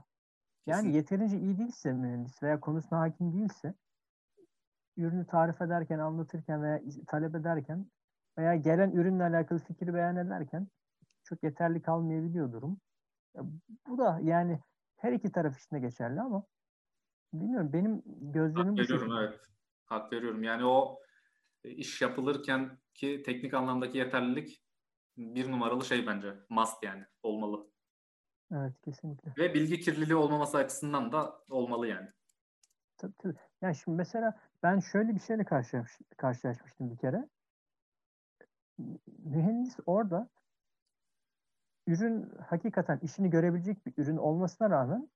[0.66, 3.74] Yani yeterince iyi değilse mühendis veya konusuna hakim değilse
[4.98, 7.86] ürünü tarif ederken, anlatırken veya talep ederken
[8.38, 10.68] veya gelen ürünle alakalı fikri beyan ederken
[11.24, 12.78] çok yeterli kalmayabiliyor durum.
[13.88, 14.60] Bu da yani
[14.98, 16.46] her iki taraf için de geçerli ama
[17.34, 19.50] bilmiyorum benim gözlemim Hak veriyorum bu evet.
[19.86, 20.44] Hak veriyorum.
[20.44, 21.00] Yani o
[21.64, 24.64] e, iş yapılırken ki teknik anlamdaki yeterlilik
[25.18, 26.36] bir numaralı şey bence.
[26.50, 27.06] Must yani.
[27.24, 27.73] Olmalı.
[28.54, 29.34] Evet kesinlikle.
[29.38, 32.10] Ve bilgi kirliliği olmaması açısından da olmalı yani.
[32.98, 33.36] Tabii tabii.
[33.62, 37.28] Yani şimdi mesela ben şöyle bir şeyle karşılaş, karşılaşmıştım bir kere.
[39.18, 40.30] Mühendis orada
[41.88, 45.10] ürün hakikaten işini görebilecek bir ürün olmasına rağmen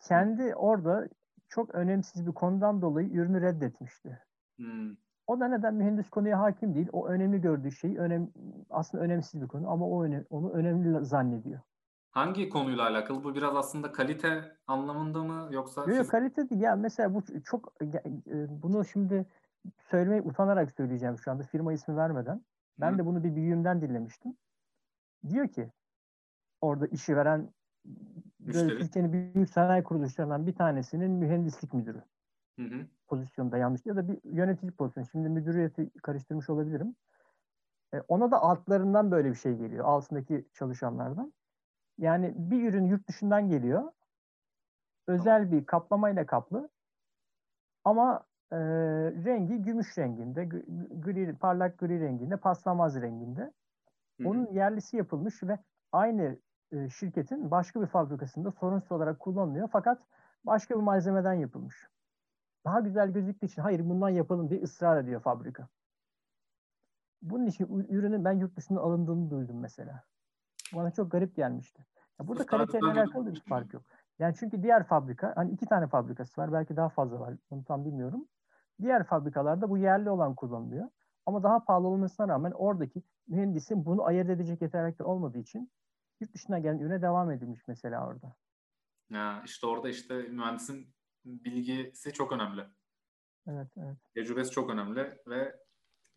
[0.00, 1.08] kendi orada
[1.48, 4.22] çok önemsiz bir konudan dolayı ürünü reddetmişti.
[4.56, 4.96] Hmm.
[5.26, 6.88] O da neden mühendis konuya hakim değil.
[6.92, 8.30] O önemli gördüğü şey önem,
[8.70, 11.60] aslında önemsiz bir konu ama o öne, onu önemli zannediyor.
[12.14, 13.24] Hangi konuyla alakalı?
[13.24, 15.84] Bu biraz aslında kalite anlamında mı yoksa?
[15.84, 16.60] Yok kalite değil.
[16.60, 19.26] Ya mesela bu çok e, bunu şimdi
[19.90, 22.44] söylemeye utanarak söyleyeceğim şu anda firma ismi vermeden.
[22.78, 22.98] Ben Hı.
[22.98, 24.36] de bunu bir büyüğümden dinlemiştim.
[25.28, 25.72] Diyor ki
[26.60, 27.50] orada işi veren
[28.52, 32.02] Türkiye'nin büyük sanayi kuruluşlarından bir tanesinin mühendislik müdürü.
[32.58, 32.86] Hı hı.
[33.08, 35.06] Pozisyonda yanlış ya da bir yönetici pozisyonu.
[35.06, 36.96] Şimdi müdüriyeti karıştırmış olabilirim.
[37.94, 39.84] E, ona da altlarından böyle bir şey geliyor.
[39.84, 41.32] Altındaki çalışanlardan.
[41.98, 43.92] Yani bir ürün yurt dışından geliyor.
[45.06, 46.68] Özel bir kaplamayla kaplı.
[47.84, 48.56] Ama e,
[49.24, 50.44] rengi gümüş renginde,
[51.00, 53.52] gri, parlak gri renginde, paslanmaz renginde.
[54.24, 55.58] Onun yerlisi yapılmış ve
[55.92, 56.38] aynı
[56.72, 59.68] e, şirketin başka bir fabrikasında sorunsuz olarak kullanılıyor.
[59.72, 60.02] Fakat
[60.44, 61.88] başka bir malzemeden yapılmış.
[62.64, 65.68] Daha güzel gözüktüğü için hayır bundan yapalım diye ısrar ediyor fabrika.
[67.22, 70.04] Bunun için ürünün ben yurt dışından alındığını duydum mesela.
[70.74, 71.86] Bana çok garip gelmişti.
[72.20, 73.82] Ya burada kaliteyle alakalı bir fark yok.
[74.18, 77.84] Yani çünkü diğer fabrika, hani iki tane fabrikası var, belki daha fazla var, onu tam
[77.84, 78.28] bilmiyorum.
[78.82, 80.88] Diğer fabrikalarda bu yerli olan kullanılıyor.
[81.26, 85.72] Ama daha pahalı olmasına rağmen oradaki mühendisin bunu ayırt edecek yetenekte olmadığı için
[86.20, 88.36] yurt dışına gelen ürüne devam edilmiş mesela orada.
[89.10, 92.64] Ya işte orada işte mühendisin bilgisi çok önemli.
[93.46, 93.96] Evet, evet.
[94.14, 95.56] Tecrübesi çok önemli ve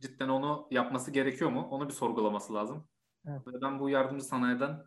[0.01, 1.67] cidden onu yapması gerekiyor mu?
[1.71, 2.87] Onu bir sorgulaması lazım.
[3.27, 3.47] Evet.
[3.47, 4.85] Ve ben bu yardımcı sanayiden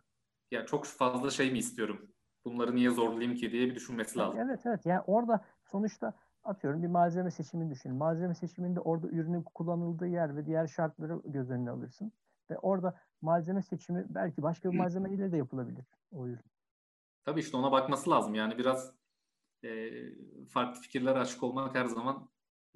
[0.51, 2.11] ya çok fazla şey mi istiyorum?
[2.45, 4.39] Bunları niye zorlayayım ki diye bir düşünmesi lazım.
[4.39, 4.85] Evet evet.
[4.85, 7.95] Yani orada sonuçta atıyorum bir malzeme seçimini düşün.
[7.95, 12.11] Malzeme seçiminde orada ürünün kullanıldığı yer ve diğer şartları göz önüne alırsın.
[12.49, 16.45] Ve orada malzeme seçimi belki başka bir malzeme ile de yapılabilir o ürün.
[17.25, 18.35] Tabii işte ona bakması lazım.
[18.35, 18.93] Yani biraz
[19.63, 19.89] e,
[20.49, 22.29] farklı fikirlere açık olmak her zaman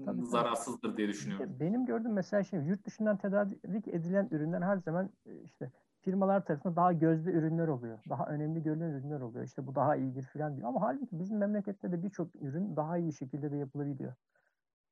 [0.06, 0.98] tabii, zararsızdır tabii.
[0.98, 1.56] diye düşünüyorum.
[1.60, 6.76] Benim gördüğüm mesela şey yurt dışından tedarik edilen ürünler her zaman e, işte firmalar tarafından
[6.76, 8.00] daha gözde ürünler oluyor.
[8.10, 9.46] Daha önemli görülen ürünler oluyor.
[9.46, 10.68] İşte bu daha iyidir falan diyor.
[10.68, 14.14] Ama halbuki bizim memlekette de birçok ürün daha iyi şekilde de yapılabiliyor.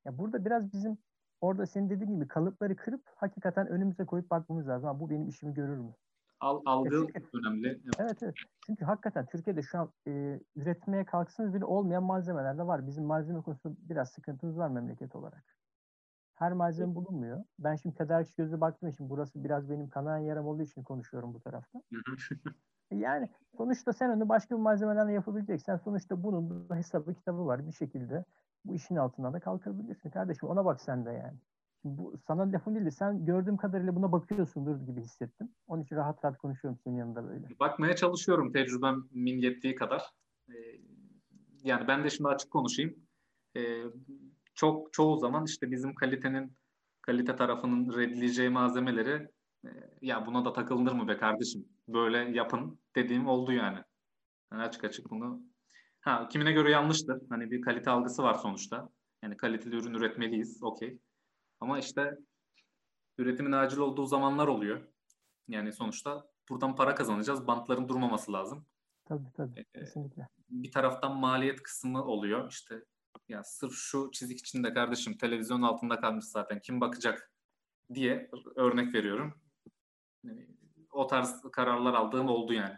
[0.06, 0.98] Ya burada biraz bizim
[1.42, 4.88] orada senin dediğin gibi kalıpları kırıp hakikaten önümüze koyup bakmamız lazım.
[4.88, 5.94] Ha, bu benim işimi görür mü?
[6.44, 7.68] Al, algı önemli.
[7.68, 7.96] Evet.
[8.00, 8.36] evet evet.
[8.66, 12.88] Çünkü hakikaten Türkiye'de şu an e, üretmeye kalksanız bile olmayan malzemeler de var.
[12.88, 15.56] Bizim malzeme konusunda biraz sıkıntımız var memleket olarak.
[16.36, 17.44] Her malzeme bulunmuyor.
[17.60, 21.40] Ben şimdi tedarikçi gözü baktığım için burası biraz benim kanayan yaram olduğu için konuşuyorum bu
[21.40, 21.82] tarafta.
[22.92, 27.68] E, yani sonuçta sen onu başka bir malzemeden de yapabileceksen sonuçta bunun hesabı kitabı var
[27.68, 28.26] bir şekilde.
[28.66, 30.50] Bu işin altından da kalkabilirsin kardeşim.
[30.50, 31.38] Ona bak sen de yani.
[31.84, 35.50] Bu sana lafım değil de sen gördüğüm kadarıyla buna bakıyorsundur gibi hissettim.
[35.68, 37.48] Onun için rahat rahat konuşuyorum senin yanında böyle.
[37.60, 40.04] Bakmaya çalışıyorum tecrübemin yettiği kadar.
[40.50, 40.54] Ee,
[41.64, 42.96] yani ben de şimdi açık konuşayım.
[43.58, 43.84] Ee,
[44.56, 46.58] çok çoğu zaman işte bizim kalitenin
[47.02, 49.28] kalite tarafının reddileceği malzemeleri
[49.66, 49.70] e,
[50.02, 51.66] ya buna da takılınır mı be kardeşim?
[51.88, 53.80] Böyle yapın dediğim oldu yani.
[54.52, 55.42] yani açık açık bunu
[56.02, 57.22] ha kimine göre yanlıştır.
[57.30, 58.90] Hani bir kalite algısı var sonuçta.
[59.24, 60.64] Yani kaliteli ürün üretmeliyiz.
[60.64, 61.00] Okey.
[61.64, 62.18] Ama işte
[63.18, 64.88] üretimin acil olduğu zamanlar oluyor.
[65.48, 67.48] Yani sonuçta buradan para kazanacağız.
[67.48, 68.66] Bantların durmaması lazım.
[69.06, 69.60] Tabii tabii.
[69.60, 70.28] Ee, Kesinlikle.
[70.50, 72.52] Bir taraftan maliyet kısmı oluyor.
[72.52, 72.84] İşte
[73.30, 77.32] ya sırf şu çizik içinde kardeşim televizyon altında kalmış zaten kim bakacak
[77.94, 79.34] diye örnek veriyorum.
[80.92, 82.76] O tarz kararlar aldığım oldu yani.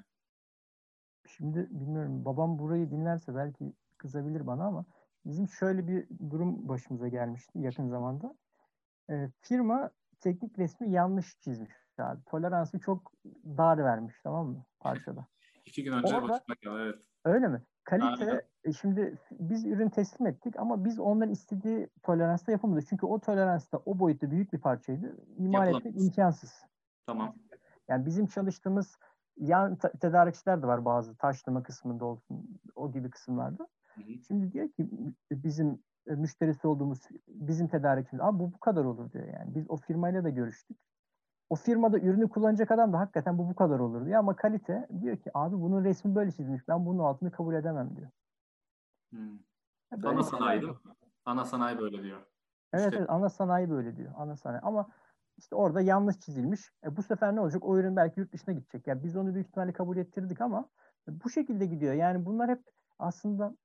[1.28, 4.86] Şimdi bilmiyorum babam burayı dinlerse belki kızabilir bana ama
[5.26, 8.36] bizim şöyle bir durum başımıza gelmişti yakın zamanda.
[9.10, 9.90] Ee, firma
[10.20, 12.24] teknik resmi yanlış çizmiş abi.
[12.26, 13.12] Toleransı çok
[13.58, 15.28] dar vermiş tamam mı parçada.
[15.66, 16.96] İki gün önce Orada- geldi evet.
[17.26, 17.62] Öyle mi?
[17.84, 18.42] Kalite Aynen.
[18.64, 22.88] e, şimdi biz ürün teslim ettik ama biz onların istediği toleransta yapamadık.
[22.88, 25.18] Çünkü o toleransta o boyutta büyük bir parçaydı.
[25.38, 26.64] İmal etmek imkansız.
[27.06, 27.36] Tamam.
[27.88, 28.98] Yani bizim çalıştığımız
[29.38, 33.68] yan te- tedarikçiler de var bazı taşlama kısmında olsun o gibi kısımlarda.
[33.96, 34.20] Hı hı.
[34.28, 34.90] Şimdi diyor ki
[35.32, 39.56] bizim e, müşterisi olduğumuz bizim tedarikçimiz abi bu bu kadar olur diyor yani.
[39.56, 40.78] Biz o firmayla da görüştük.
[41.50, 45.18] O firmada ürünü kullanacak adam da hakikaten bu bu kadar olur diyor ama kalite diyor
[45.18, 48.10] ki abi bunun resmi böyle çizmiş ben bunun altını kabul edemem diyor.
[49.92, 50.80] Böyle Ana şeyler sanayi değil mi?
[51.26, 52.26] Ana sanayi böyle diyor.
[52.74, 54.14] Evet, İşte- evet ana sanayi böyle diyor.
[54.18, 54.62] Ana sanayi.
[54.62, 54.88] Ama
[55.38, 56.72] işte orada yanlış çizilmiş.
[56.84, 57.66] E, bu sefer ne olacak?
[57.66, 58.88] O ürün belki yurt dışına gidecek.
[58.88, 60.70] Ya biz onu büyük ihtimalle kabul ettirdik ama
[61.08, 61.94] bu şekilde gidiyor.
[61.94, 62.64] Yani bunlar hep
[63.00, 63.56] aslında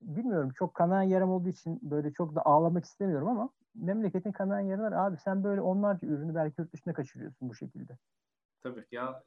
[0.00, 4.92] bilmiyorum çok kanayan yaram olduğu için böyle çok da ağlamak istemiyorum ama memleketin kanayan yaralar
[4.92, 7.98] abi sen böyle onlarca ürünü belki yurt dışına kaçırıyorsun bu şekilde.
[8.62, 9.24] Tabii ya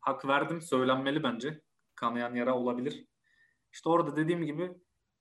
[0.00, 1.60] hak verdim söylenmeli bence.
[1.94, 3.06] Kanayan yara olabilir.
[3.72, 4.74] İşte orada dediğim gibi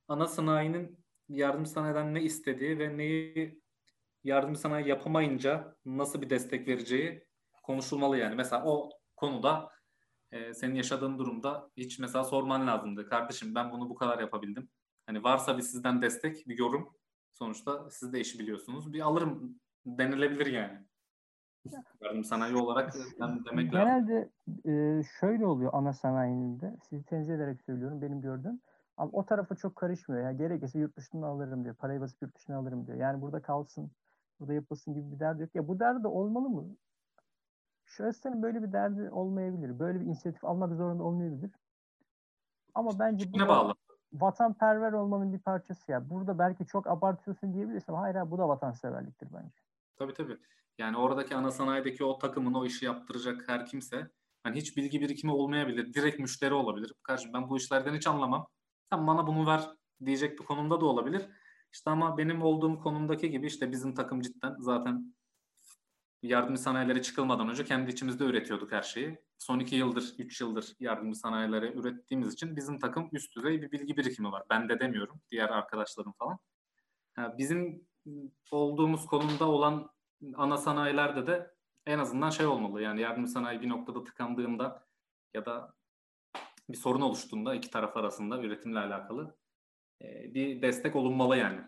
[0.07, 3.61] ana sanayinin yardım sanayiden ne istediği ve neyi
[4.23, 7.27] yardım sanayi yapamayınca nasıl bir destek vereceği
[7.63, 8.35] konuşulmalı yani.
[8.35, 9.69] Mesela o konuda
[10.31, 13.09] e, senin yaşadığın durumda hiç mesela sorman lazımdı.
[13.09, 14.69] Kardeşim ben bunu bu kadar yapabildim.
[15.05, 16.89] Hani varsa bir sizden destek, bir yorum.
[17.33, 18.93] Sonuçta siz de işi biliyorsunuz.
[18.93, 20.79] Bir alırım denilebilir yani.
[22.01, 24.05] Yardım sanayi olarak ben demek lazım.
[24.05, 24.29] Genelde
[24.65, 26.77] e, şöyle oluyor ana sanayinin de.
[26.89, 28.61] Sizi tenzih ederek söylüyorum benim gördüğüm.
[28.97, 30.31] Abi o tarafa çok karışmıyor ya.
[30.31, 31.75] Gerekirse yurt dışından alırım diyor.
[31.75, 32.97] Parayı basıp yurt dışına alırım diyor.
[32.97, 33.91] Yani burada kalsın,
[34.39, 35.55] burada yapılsın gibi bir derdi yok.
[35.55, 36.75] Ya bu derdi olmalı mı?
[37.89, 39.79] Şahsen böyle bir derdi olmayabilir.
[39.79, 41.51] Böyle bir inisiyatif almak zorunda olmayabilir.
[42.75, 43.75] Ama bence bu bağlı?
[44.13, 46.09] vatanperver olmanın bir parçası ya.
[46.09, 49.55] Burada belki çok abartıyorsun diyebilirsin hayır hayır bu da vatanseverliktir bence.
[49.95, 50.37] Tabii tabii.
[50.77, 54.11] Yani oradaki ana sanayideki o takımın o işi yaptıracak her kimse
[54.43, 55.93] hani hiç bilgi birikimi olmayabilir.
[55.93, 56.93] Direkt müşteri olabilir.
[57.03, 58.47] Kardeşim ben bu işlerden hiç anlamam.
[58.89, 59.69] Sen bana bunu ver
[60.05, 61.29] diyecek bir konumda da olabilir.
[61.73, 65.15] İşte ama benim olduğum konumdaki gibi işte bizim takım cidden zaten
[66.23, 69.19] yardımcı sanayilere çıkılmadan önce kendi içimizde üretiyorduk her şeyi.
[69.37, 73.97] Son iki yıldır, üç yıldır yardımcı sanayilere ürettiğimiz için bizim takım üst düzey bir bilgi
[73.97, 74.43] birikimi var.
[74.49, 75.21] Ben de demiyorum.
[75.31, 76.39] Diğer arkadaşlarım falan.
[77.37, 77.87] Bizim
[78.51, 79.89] olduğumuz konumda olan
[80.35, 81.51] ana sanayilerde de
[81.85, 82.81] en azından şey olmalı.
[82.81, 84.87] Yani yardımcı sanayi bir noktada tıkandığında
[85.33, 85.73] ya da
[86.69, 89.35] bir sorun oluştuğunda iki taraf arasında üretimle alakalı
[90.01, 91.61] e, bir destek olunmalı yani.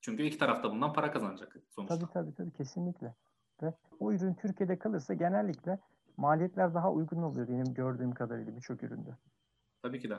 [0.00, 1.98] Çünkü iki taraf da bundan para kazanacak sonuçta.
[1.98, 3.14] Tabii tabii tabii kesinlikle.
[3.62, 5.78] Ve o ürün Türkiye'de kalırsa genellikle
[6.16, 9.10] maliyetler daha uygun oluyor benim gördüğüm kadarıyla birçok üründe.
[9.82, 10.16] Tabii ki de.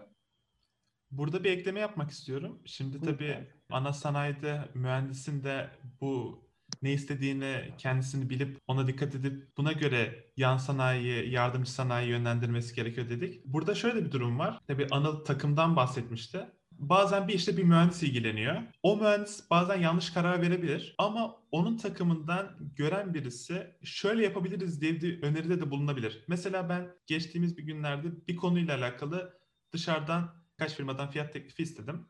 [1.11, 2.61] Burada bir ekleme yapmak istiyorum.
[2.65, 3.47] Şimdi tabii abi.
[3.69, 5.69] ana sanayide mühendisin de
[6.01, 6.43] bu
[6.81, 13.09] ne istediğini kendisini bilip ona dikkat edip buna göre yan sanayi, yardımcı sanayi yönlendirmesi gerekiyor
[13.09, 13.45] dedik.
[13.45, 14.59] Burada şöyle bir durum var.
[14.67, 16.47] Tabii Anıl takımdan bahsetmişti.
[16.79, 18.61] Bazen bir işte bir mühendis ilgileniyor.
[18.83, 25.23] O mühendis bazen yanlış karar verebilir ama onun takımından gören birisi şöyle yapabiliriz diye bir
[25.23, 26.23] öneride de bulunabilir.
[26.27, 29.39] Mesela ben geçtiğimiz bir günlerde bir konuyla alakalı
[29.73, 32.09] dışarıdan kaç firmadan fiyat teklifi istedim.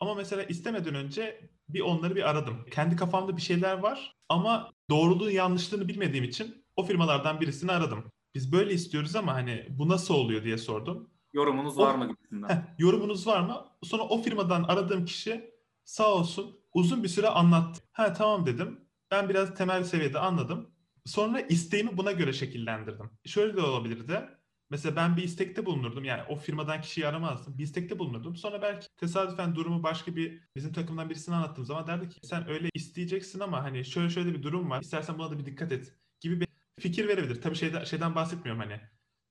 [0.00, 2.64] Ama mesela istemeden önce bir onları bir aradım.
[2.70, 8.12] Kendi kafamda bir şeyler var ama doğruluğu yanlışlığını bilmediğim için o firmalardan birisini aradım.
[8.34, 11.10] Biz böyle istiyoruz ama hani bu nasıl oluyor diye sordum.
[11.32, 12.74] Yorumunuz O- var mı gibisinden?
[12.78, 13.66] Yorumunuz var mı?
[13.82, 15.50] Sonra o firmadan aradığım kişi
[15.84, 17.82] sağ olsun uzun bir süre anlattı.
[17.92, 18.80] Ha tamam dedim.
[19.10, 20.70] Ben biraz temel seviyede anladım.
[21.06, 23.10] Sonra isteğimi buna göre şekillendirdim.
[23.26, 24.28] Şöyle de olabilirdi.
[24.70, 26.04] Mesela ben bir istekte bulunurdum.
[26.04, 27.58] Yani o firmadan kişiyi aramazdım.
[27.58, 28.36] Bir istekte bulunurdum.
[28.36, 32.68] Sonra belki tesadüfen durumu başka bir bizim takımdan birisine anlattığım zaman derdi ki sen öyle
[32.74, 34.82] isteyeceksin ama hani şöyle şöyle bir durum var.
[34.82, 36.48] İstersen buna da bir dikkat et gibi bir
[36.80, 37.40] fikir verebilir.
[37.42, 38.80] Tabii şeyden, şeyden bahsetmiyorum hani.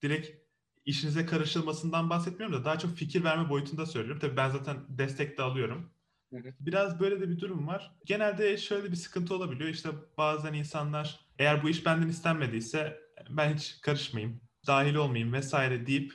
[0.03, 0.46] Direkt
[0.87, 4.19] işinize karışılmasından bahsetmiyorum da daha çok fikir verme boyutunda söylüyorum.
[4.19, 5.89] Tabii ben zaten destek de alıyorum.
[6.33, 6.37] Hı.
[6.59, 7.95] Biraz böyle de bir durum var.
[8.05, 9.69] Genelde şöyle bir sıkıntı olabiliyor.
[9.69, 16.13] İşte bazen insanlar eğer bu iş benden istenmediyse ben hiç karışmayayım, dahil olmayayım vesaire deyip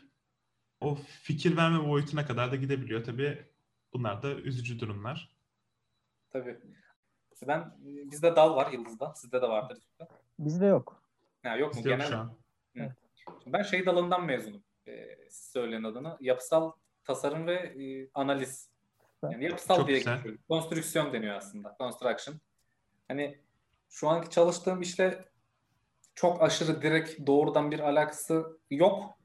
[0.80, 3.04] o fikir verme boyutuna kadar da gidebiliyor.
[3.04, 3.46] Tabii
[3.92, 5.36] bunlar da üzücü durumlar.
[6.30, 6.60] Tabii.
[7.46, 9.14] Ben bizde dal var Yıldız'da.
[9.14, 9.78] Sizde de vardır.
[10.38, 11.02] Bizde yok.
[11.42, 11.78] Ha, yok mu?
[11.78, 12.36] Bizde yok Genel şu an.
[13.42, 14.62] Şimdi Ben şey dalından mezunum.
[14.88, 16.16] Ee, siz söyleyin adını.
[16.20, 16.72] Yapısal
[17.04, 18.70] tasarım ve e, analiz.
[19.22, 20.16] Yani yapısal Çok diye güzel.
[20.16, 20.38] geçiyor.
[20.48, 21.76] Konstrüksiyon deniyor aslında.
[21.78, 22.36] Construction.
[23.08, 23.38] Hani
[23.90, 25.24] şu anki çalıştığım işle
[26.14, 29.18] çok aşırı direkt doğrudan bir alakası yok.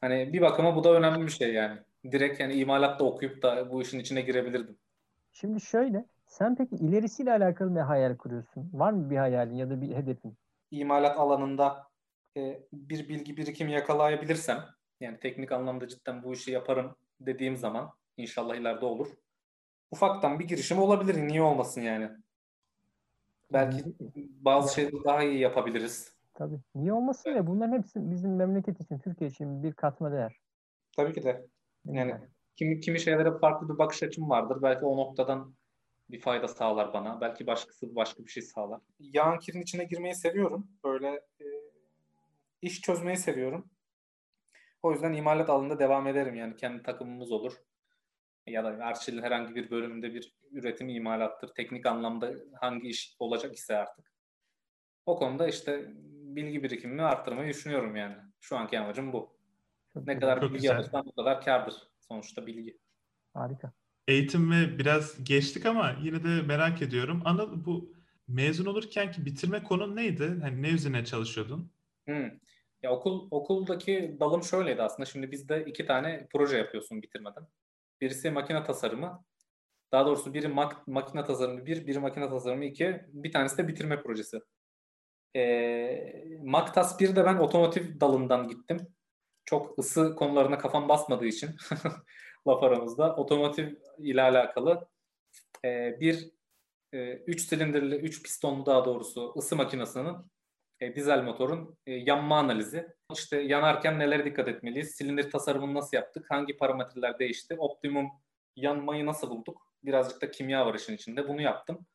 [0.00, 1.78] Hani bir bakıma bu da önemli bir şey yani.
[2.12, 4.78] Direkt yani imalatta okuyup da bu işin içine girebilirdim.
[5.32, 8.70] Şimdi şöyle, sen peki ilerisiyle alakalı ne hayal kuruyorsun?
[8.72, 10.36] Var mı bir hayalin ya da bir hedefin?
[10.70, 11.87] imalat alanında
[12.38, 14.64] e, bir bilgi birikimi yakalayabilirsem
[15.00, 19.08] yani teknik anlamda cidden bu işi yaparım dediğim zaman inşallah ileride olur.
[19.90, 21.28] Ufaktan bir girişim olabilir.
[21.28, 22.10] Niye olmasın yani?
[23.52, 23.84] Belki
[24.16, 26.18] bazı şeyleri daha iyi yapabiliriz.
[26.34, 26.60] Tabii.
[26.74, 27.46] Niye olmasın ya?
[27.46, 30.40] Bunların hepsi bizim memleket için, Türkiye için bir katma değer.
[30.96, 31.46] Tabii ki de.
[31.84, 32.14] Yani
[32.56, 34.58] kimi, kimi şeylere farklı bir bakış açım vardır.
[34.62, 35.54] Belki o noktadan
[36.10, 37.20] bir fayda sağlar bana.
[37.20, 38.80] Belki başkası başka bir şey sağlar.
[38.98, 40.68] Yağın kirin içine girmeyi seviyorum.
[40.84, 41.08] Böyle
[41.40, 41.44] e,
[42.62, 43.70] iş çözmeyi seviyorum.
[44.82, 46.34] O yüzden imalat alanında devam ederim.
[46.34, 47.52] Yani kendi takımımız olur.
[48.46, 51.54] Ya da Arçelik'in herhangi bir bölümünde bir üretim imalattır.
[51.54, 54.12] Teknik anlamda hangi iş olacak ise artık.
[55.06, 55.92] O konuda işte
[56.36, 58.16] bilgi birikimimi arttırmayı düşünüyorum yani.
[58.40, 59.38] Şu anki amacım bu.
[59.94, 60.76] Ne kadar Çok bilgi güzel.
[60.76, 61.74] alırsan o kadar kârdır.
[62.00, 62.78] Sonuçta bilgi.
[63.34, 63.72] Harika.
[64.08, 67.22] Eğitime biraz geçtik ama yine de merak ediyorum.
[67.24, 67.92] Ana bu
[68.28, 70.38] mezun olurken ki bitirme konun neydi?
[70.42, 71.72] Hani ne üzerine çalışıyordun?
[72.06, 72.30] Hmm.
[72.82, 75.06] Ya okul okuldaki dalım şöyleydi aslında.
[75.06, 77.46] Şimdi bizde iki tane proje yapıyorsun bitirmeden.
[78.00, 79.24] Birisi makine tasarımı.
[79.92, 83.00] Daha doğrusu biri mak- makine tasarımı bir, biri makine tasarımı iki.
[83.08, 84.40] Bir tanesi de bitirme projesi.
[85.36, 88.78] Ee, Maktas 1'de ben otomotiv dalından gittim.
[89.44, 91.50] Çok ısı konularına kafam basmadığı için
[92.48, 94.88] laf aramızda otomotiv ile alakalı
[95.64, 96.30] e, bir
[97.26, 100.16] 3 silindirli, 3 pistonlu daha doğrusu ısı makinesinin
[100.80, 102.88] e, dizel motorun e, yanma analizi.
[103.12, 104.90] İşte yanarken nelere dikkat etmeliyiz?
[104.90, 106.26] Silindir tasarımını nasıl yaptık?
[106.30, 107.54] Hangi parametreler değişti?
[107.58, 108.10] Optimum
[108.56, 109.62] yanmayı nasıl bulduk?
[109.82, 111.28] Birazcık da kimya var işin içinde.
[111.28, 111.86] Bunu yaptım.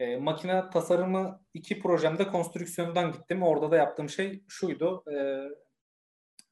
[0.00, 3.42] E, makine tasarımı iki projemde konstrüksiyondan gittim.
[3.42, 5.04] Orada da yaptığım şey şuydu.
[5.12, 5.48] E,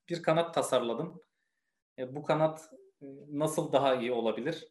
[0.09, 1.23] bir kanat tasarladım.
[1.99, 2.71] E, bu kanat
[3.03, 4.69] e, nasıl daha iyi olabilir?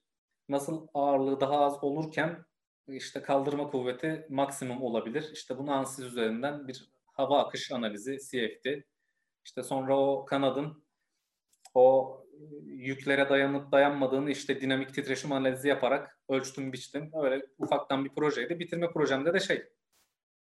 [0.50, 2.46] Nasıl ağırlığı daha az olurken
[2.96, 5.30] işte kaldırma kuvveti maksimum olabilir.
[5.34, 8.68] İşte bunu ANSYS üzerinden bir hava akış analizi CFD.
[9.46, 10.84] İşte sonra o kanadın
[11.74, 12.18] o
[12.64, 17.12] yüklere dayanıp dayanmadığını işte dinamik titreşim analizi yaparak ölçtüm biçtim.
[17.24, 18.60] Öyle ufaktan bir projeydi.
[18.60, 19.64] Bitirme projemde de şey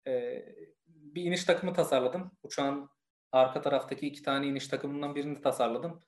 [0.08, 0.45] e,
[0.88, 2.32] bir iniş takımı tasarladım.
[2.43, 2.89] Uçağın
[3.32, 6.00] arka taraftaki iki tane iniş takımından birini tasarladım.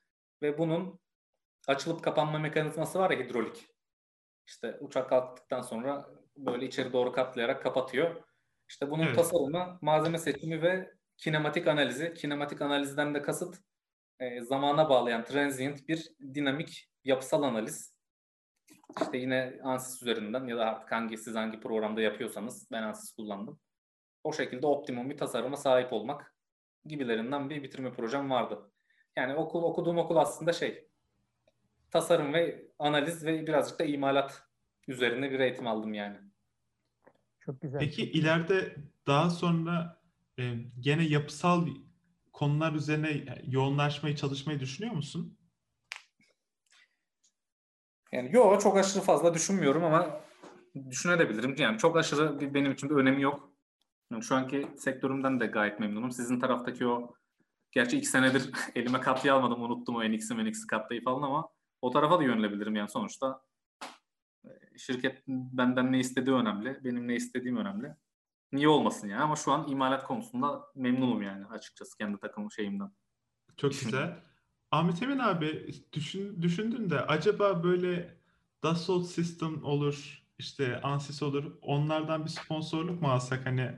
[0.42, 1.00] Ve bunun
[1.68, 3.68] açılıp kapanma mekanizması var ya hidrolik.
[4.48, 8.24] İşte uçak kalktıktan sonra böyle içeri doğru katlayarak kapatıyor.
[8.70, 9.16] İşte bunun Evet.
[9.16, 12.14] tasarımı, malzeme seçimi ve kinematik analizi.
[12.14, 13.56] Kinematik analizden de kasıt
[14.20, 17.98] e, zamana bağlayan transient bir dinamik yapısal analiz.
[19.02, 23.60] İşte yine ANSYS üzerinden ya da artık hangi siz hangi programda yapıyorsanız ben ANSYS kullandım.
[24.24, 26.36] O şekilde optimum bir tasarıma sahip olmak
[26.86, 28.72] gibilerinden bir bitirme projem vardı.
[29.16, 30.88] Yani okul okuduğum okul aslında şey
[31.92, 34.47] tasarım ve analiz ve birazcık da imalat
[34.88, 36.18] üzerine bir eğitim aldım yani.
[37.40, 37.80] Çok güzel.
[37.80, 38.22] Peki çok güzel.
[38.22, 38.76] ileride
[39.08, 40.02] daha sonra
[40.40, 41.68] e, gene yapısal
[42.34, 45.38] konular üzerine yoğunlaşmayı, çalışmayı düşünüyor musun?
[48.12, 50.22] Yani yo çok aşırı fazla düşünmüyorum ama
[50.90, 51.56] düşünebilirim.
[51.58, 53.52] Yani çok aşırı bir, benim için bir önemi yok.
[54.12, 56.12] Yani şu anki sektörümden de gayet memnunum.
[56.12, 57.16] Sizin taraftaki o
[57.72, 59.62] gerçi iki senedir elime katlayı almadım.
[59.62, 61.50] Unuttum o NX'i MNX'i katlayı falan ama
[61.82, 63.42] o tarafa da yönelebilirim yani sonuçta.
[64.46, 66.80] E, Şirket benden ne istediği önemli.
[66.84, 67.96] Benim ne istediğim önemli.
[68.52, 72.92] Niye olmasın yani ama şu an imalat konusunda memnunum yani açıkçası kendi takım şeyimden.
[73.58, 74.20] Çok güzel.
[74.72, 78.18] Ahmet Emin abi düşün, düşündün de acaba böyle
[78.64, 81.58] Dassault System olur, işte Ansys olur.
[81.62, 83.72] Onlardan bir sponsorluk mu alsak hani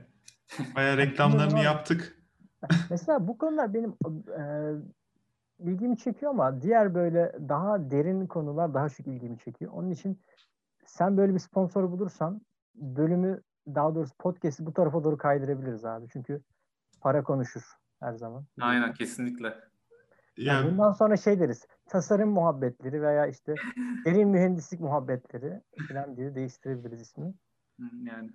[0.76, 2.16] bayağı reklamlarını yaptık.
[2.90, 3.94] Mesela bu konular benim
[4.38, 4.42] e,
[5.58, 9.72] ilgimi çekiyor ama diğer böyle daha derin konular daha çok ilgimi çekiyor.
[9.74, 10.20] Onun için
[10.90, 12.40] sen böyle bir sponsor bulursan
[12.74, 16.06] bölümü daha doğrusu podcast'i bu tarafa doğru kaydırabiliriz abi.
[16.12, 16.42] Çünkü
[17.00, 17.62] para konuşur
[18.00, 18.44] her zaman.
[18.60, 19.46] Aynen kesinlikle.
[19.46, 19.58] Yani
[20.36, 21.66] Yani bundan sonra şey deriz.
[21.86, 23.54] Tasarım muhabbetleri veya işte
[24.04, 27.34] derin mühendislik muhabbetleri falan diye değiştirebiliriz ismini.
[28.02, 28.30] Yani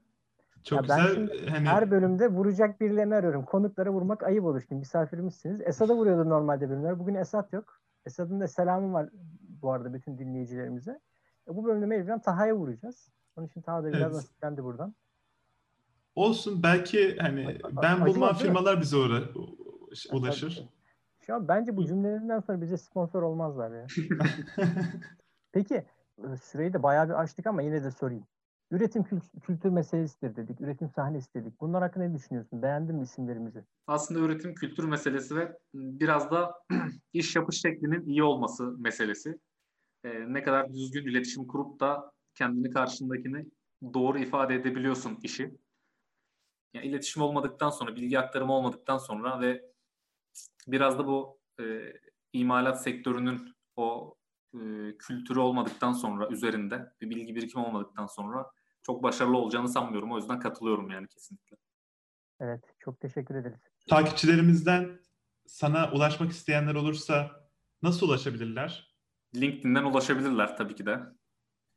[0.64, 3.46] çok Ya ben güzel şimdi hani Her bölümde vuracak birilerini arıyorum.
[3.46, 5.62] Konuklara vurmak ayıp olur şimdi misafirimizsiniz.
[5.62, 7.00] Esad'a vuruyordu normalde bölümler.
[7.00, 7.82] Bugün Esat yok.
[8.06, 9.10] Esad'ın da selamı var
[9.62, 11.00] bu arada bütün dinleyicilerimize.
[11.50, 13.08] E, bu bölümde mecburen Taha'ya vuracağız.
[13.36, 14.14] Onun için Taha da biraz Evet.
[14.14, 14.96] nasiplendi buradan.
[16.16, 19.30] olsun belki hani Ay- ben bulmam firmalar bize uğra-
[20.12, 20.70] ulaşır.
[21.20, 23.86] Şu an bence bu cümlelerinden sonra bize sponsor olmazlar ya.
[25.52, 25.76] Peki
[26.18, 28.24] e, süreyi de bayağı bir açtık ama yine de sorayım.
[28.72, 30.62] Üretim kül- kültür meselesidir dedik.
[30.62, 31.62] Üretim sahnesi dedik.
[31.62, 32.62] Bunlar hakkında ne düşünüyorsun?
[32.62, 33.64] Beğendin mi isimlerimizi?
[33.88, 36.54] aslında üretim kültür meselesi ve biraz da
[37.14, 39.40] iş yapış şeklinin iyi olması meselesi.
[40.06, 43.46] Ee, ne kadar düzgün iletişim kurup da kendini karşındakini
[43.94, 45.58] doğru ifade edebiliyorsun işi.
[46.74, 49.72] Yani iletişim olmadıktan sonra, bilgi aktarımı olmadıktan sonra ve
[50.68, 51.94] biraz da bu e,
[52.34, 54.16] imalat sektörünün o
[54.54, 54.60] e,
[55.00, 58.52] kültürü olmadıktan sonra üzerinde bir bilgi birikimi olmadıktan sonra
[58.84, 60.12] çok başarılı olacağını sanmıyorum.
[60.12, 61.58] O yüzden katılıyorum yani kesinlikle.
[62.40, 62.64] Evet.
[62.80, 63.60] Çok teşekkür ederiz.
[63.90, 65.00] Takipçilerimizden
[65.48, 67.32] sana ulaşmak isteyenler olursa
[67.82, 68.95] nasıl ulaşabilirler?
[69.42, 71.00] LinkedIn'den ulaşabilirler tabii ki de.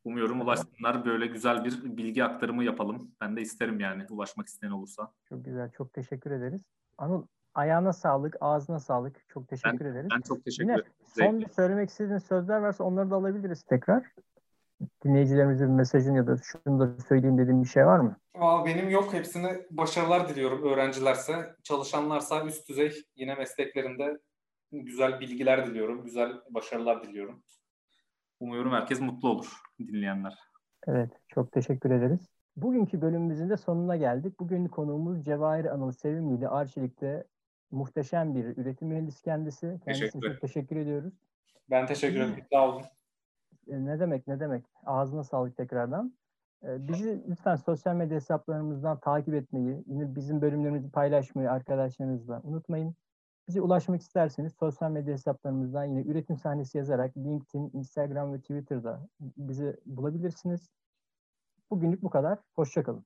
[0.05, 1.05] Umuyorum ulaşsınlar.
[1.05, 3.11] Böyle güzel bir bilgi aktarımı yapalım.
[3.21, 5.13] Ben de isterim yani ulaşmak isteyen olursa.
[5.29, 5.71] Çok güzel.
[5.71, 6.63] Çok teşekkür ederiz.
[6.99, 9.29] Anıl ayağına sağlık, ağzına sağlık.
[9.29, 10.09] Çok teşekkür ederiz.
[10.17, 10.93] Ben çok teşekkür ederim.
[11.19, 14.13] son bir söylemek istediğin sözler varsa onları da alabiliriz tekrar.
[15.05, 18.17] Dinleyicilerimize bir mesajın ya da şunu da söyleyeyim dediğin bir şey var mı?
[18.35, 19.13] Aa, benim yok.
[19.13, 21.55] Hepsine başarılar diliyorum öğrencilerse.
[21.63, 24.19] Çalışanlarsa üst düzey yine mesleklerinde
[24.73, 26.05] güzel bilgiler diliyorum.
[26.05, 27.43] Güzel başarılar diliyorum.
[28.41, 30.39] Umuyorum herkes mutlu olur dinleyenler.
[30.87, 32.29] Evet, çok teşekkür ederiz.
[32.57, 34.41] Bugünkü bölümümüzün de sonuna geldik.
[34.41, 36.49] Bugün konuğumuz Cevahir Anıl Sevimli'ydi.
[36.49, 37.25] Arçelik'te
[37.71, 39.61] muhteşem bir üretim mühendisi kendisi.
[39.67, 41.15] Kendisine Teşekkür çok teşekkür ediyoruz.
[41.71, 42.45] Ben teşekkür ederim.
[42.53, 42.83] Sağ olun.
[43.69, 44.65] E, Ne demek ne demek.
[44.85, 46.15] Ağzına sağlık tekrardan.
[46.63, 52.95] E, Bizi lütfen sosyal medya hesaplarımızdan takip etmeyi, yine bizim bölümlerimizi paylaşmayı arkadaşlarınızla unutmayın.
[53.49, 59.77] Bize ulaşmak isterseniz sosyal medya hesaplarımızdan yine üretim sahnesi yazarak LinkedIn, Instagram ve Twitter'da bizi
[59.87, 60.69] bulabilirsiniz.
[61.71, 62.39] Bugünlük bu kadar.
[62.55, 63.05] Hoşçakalın.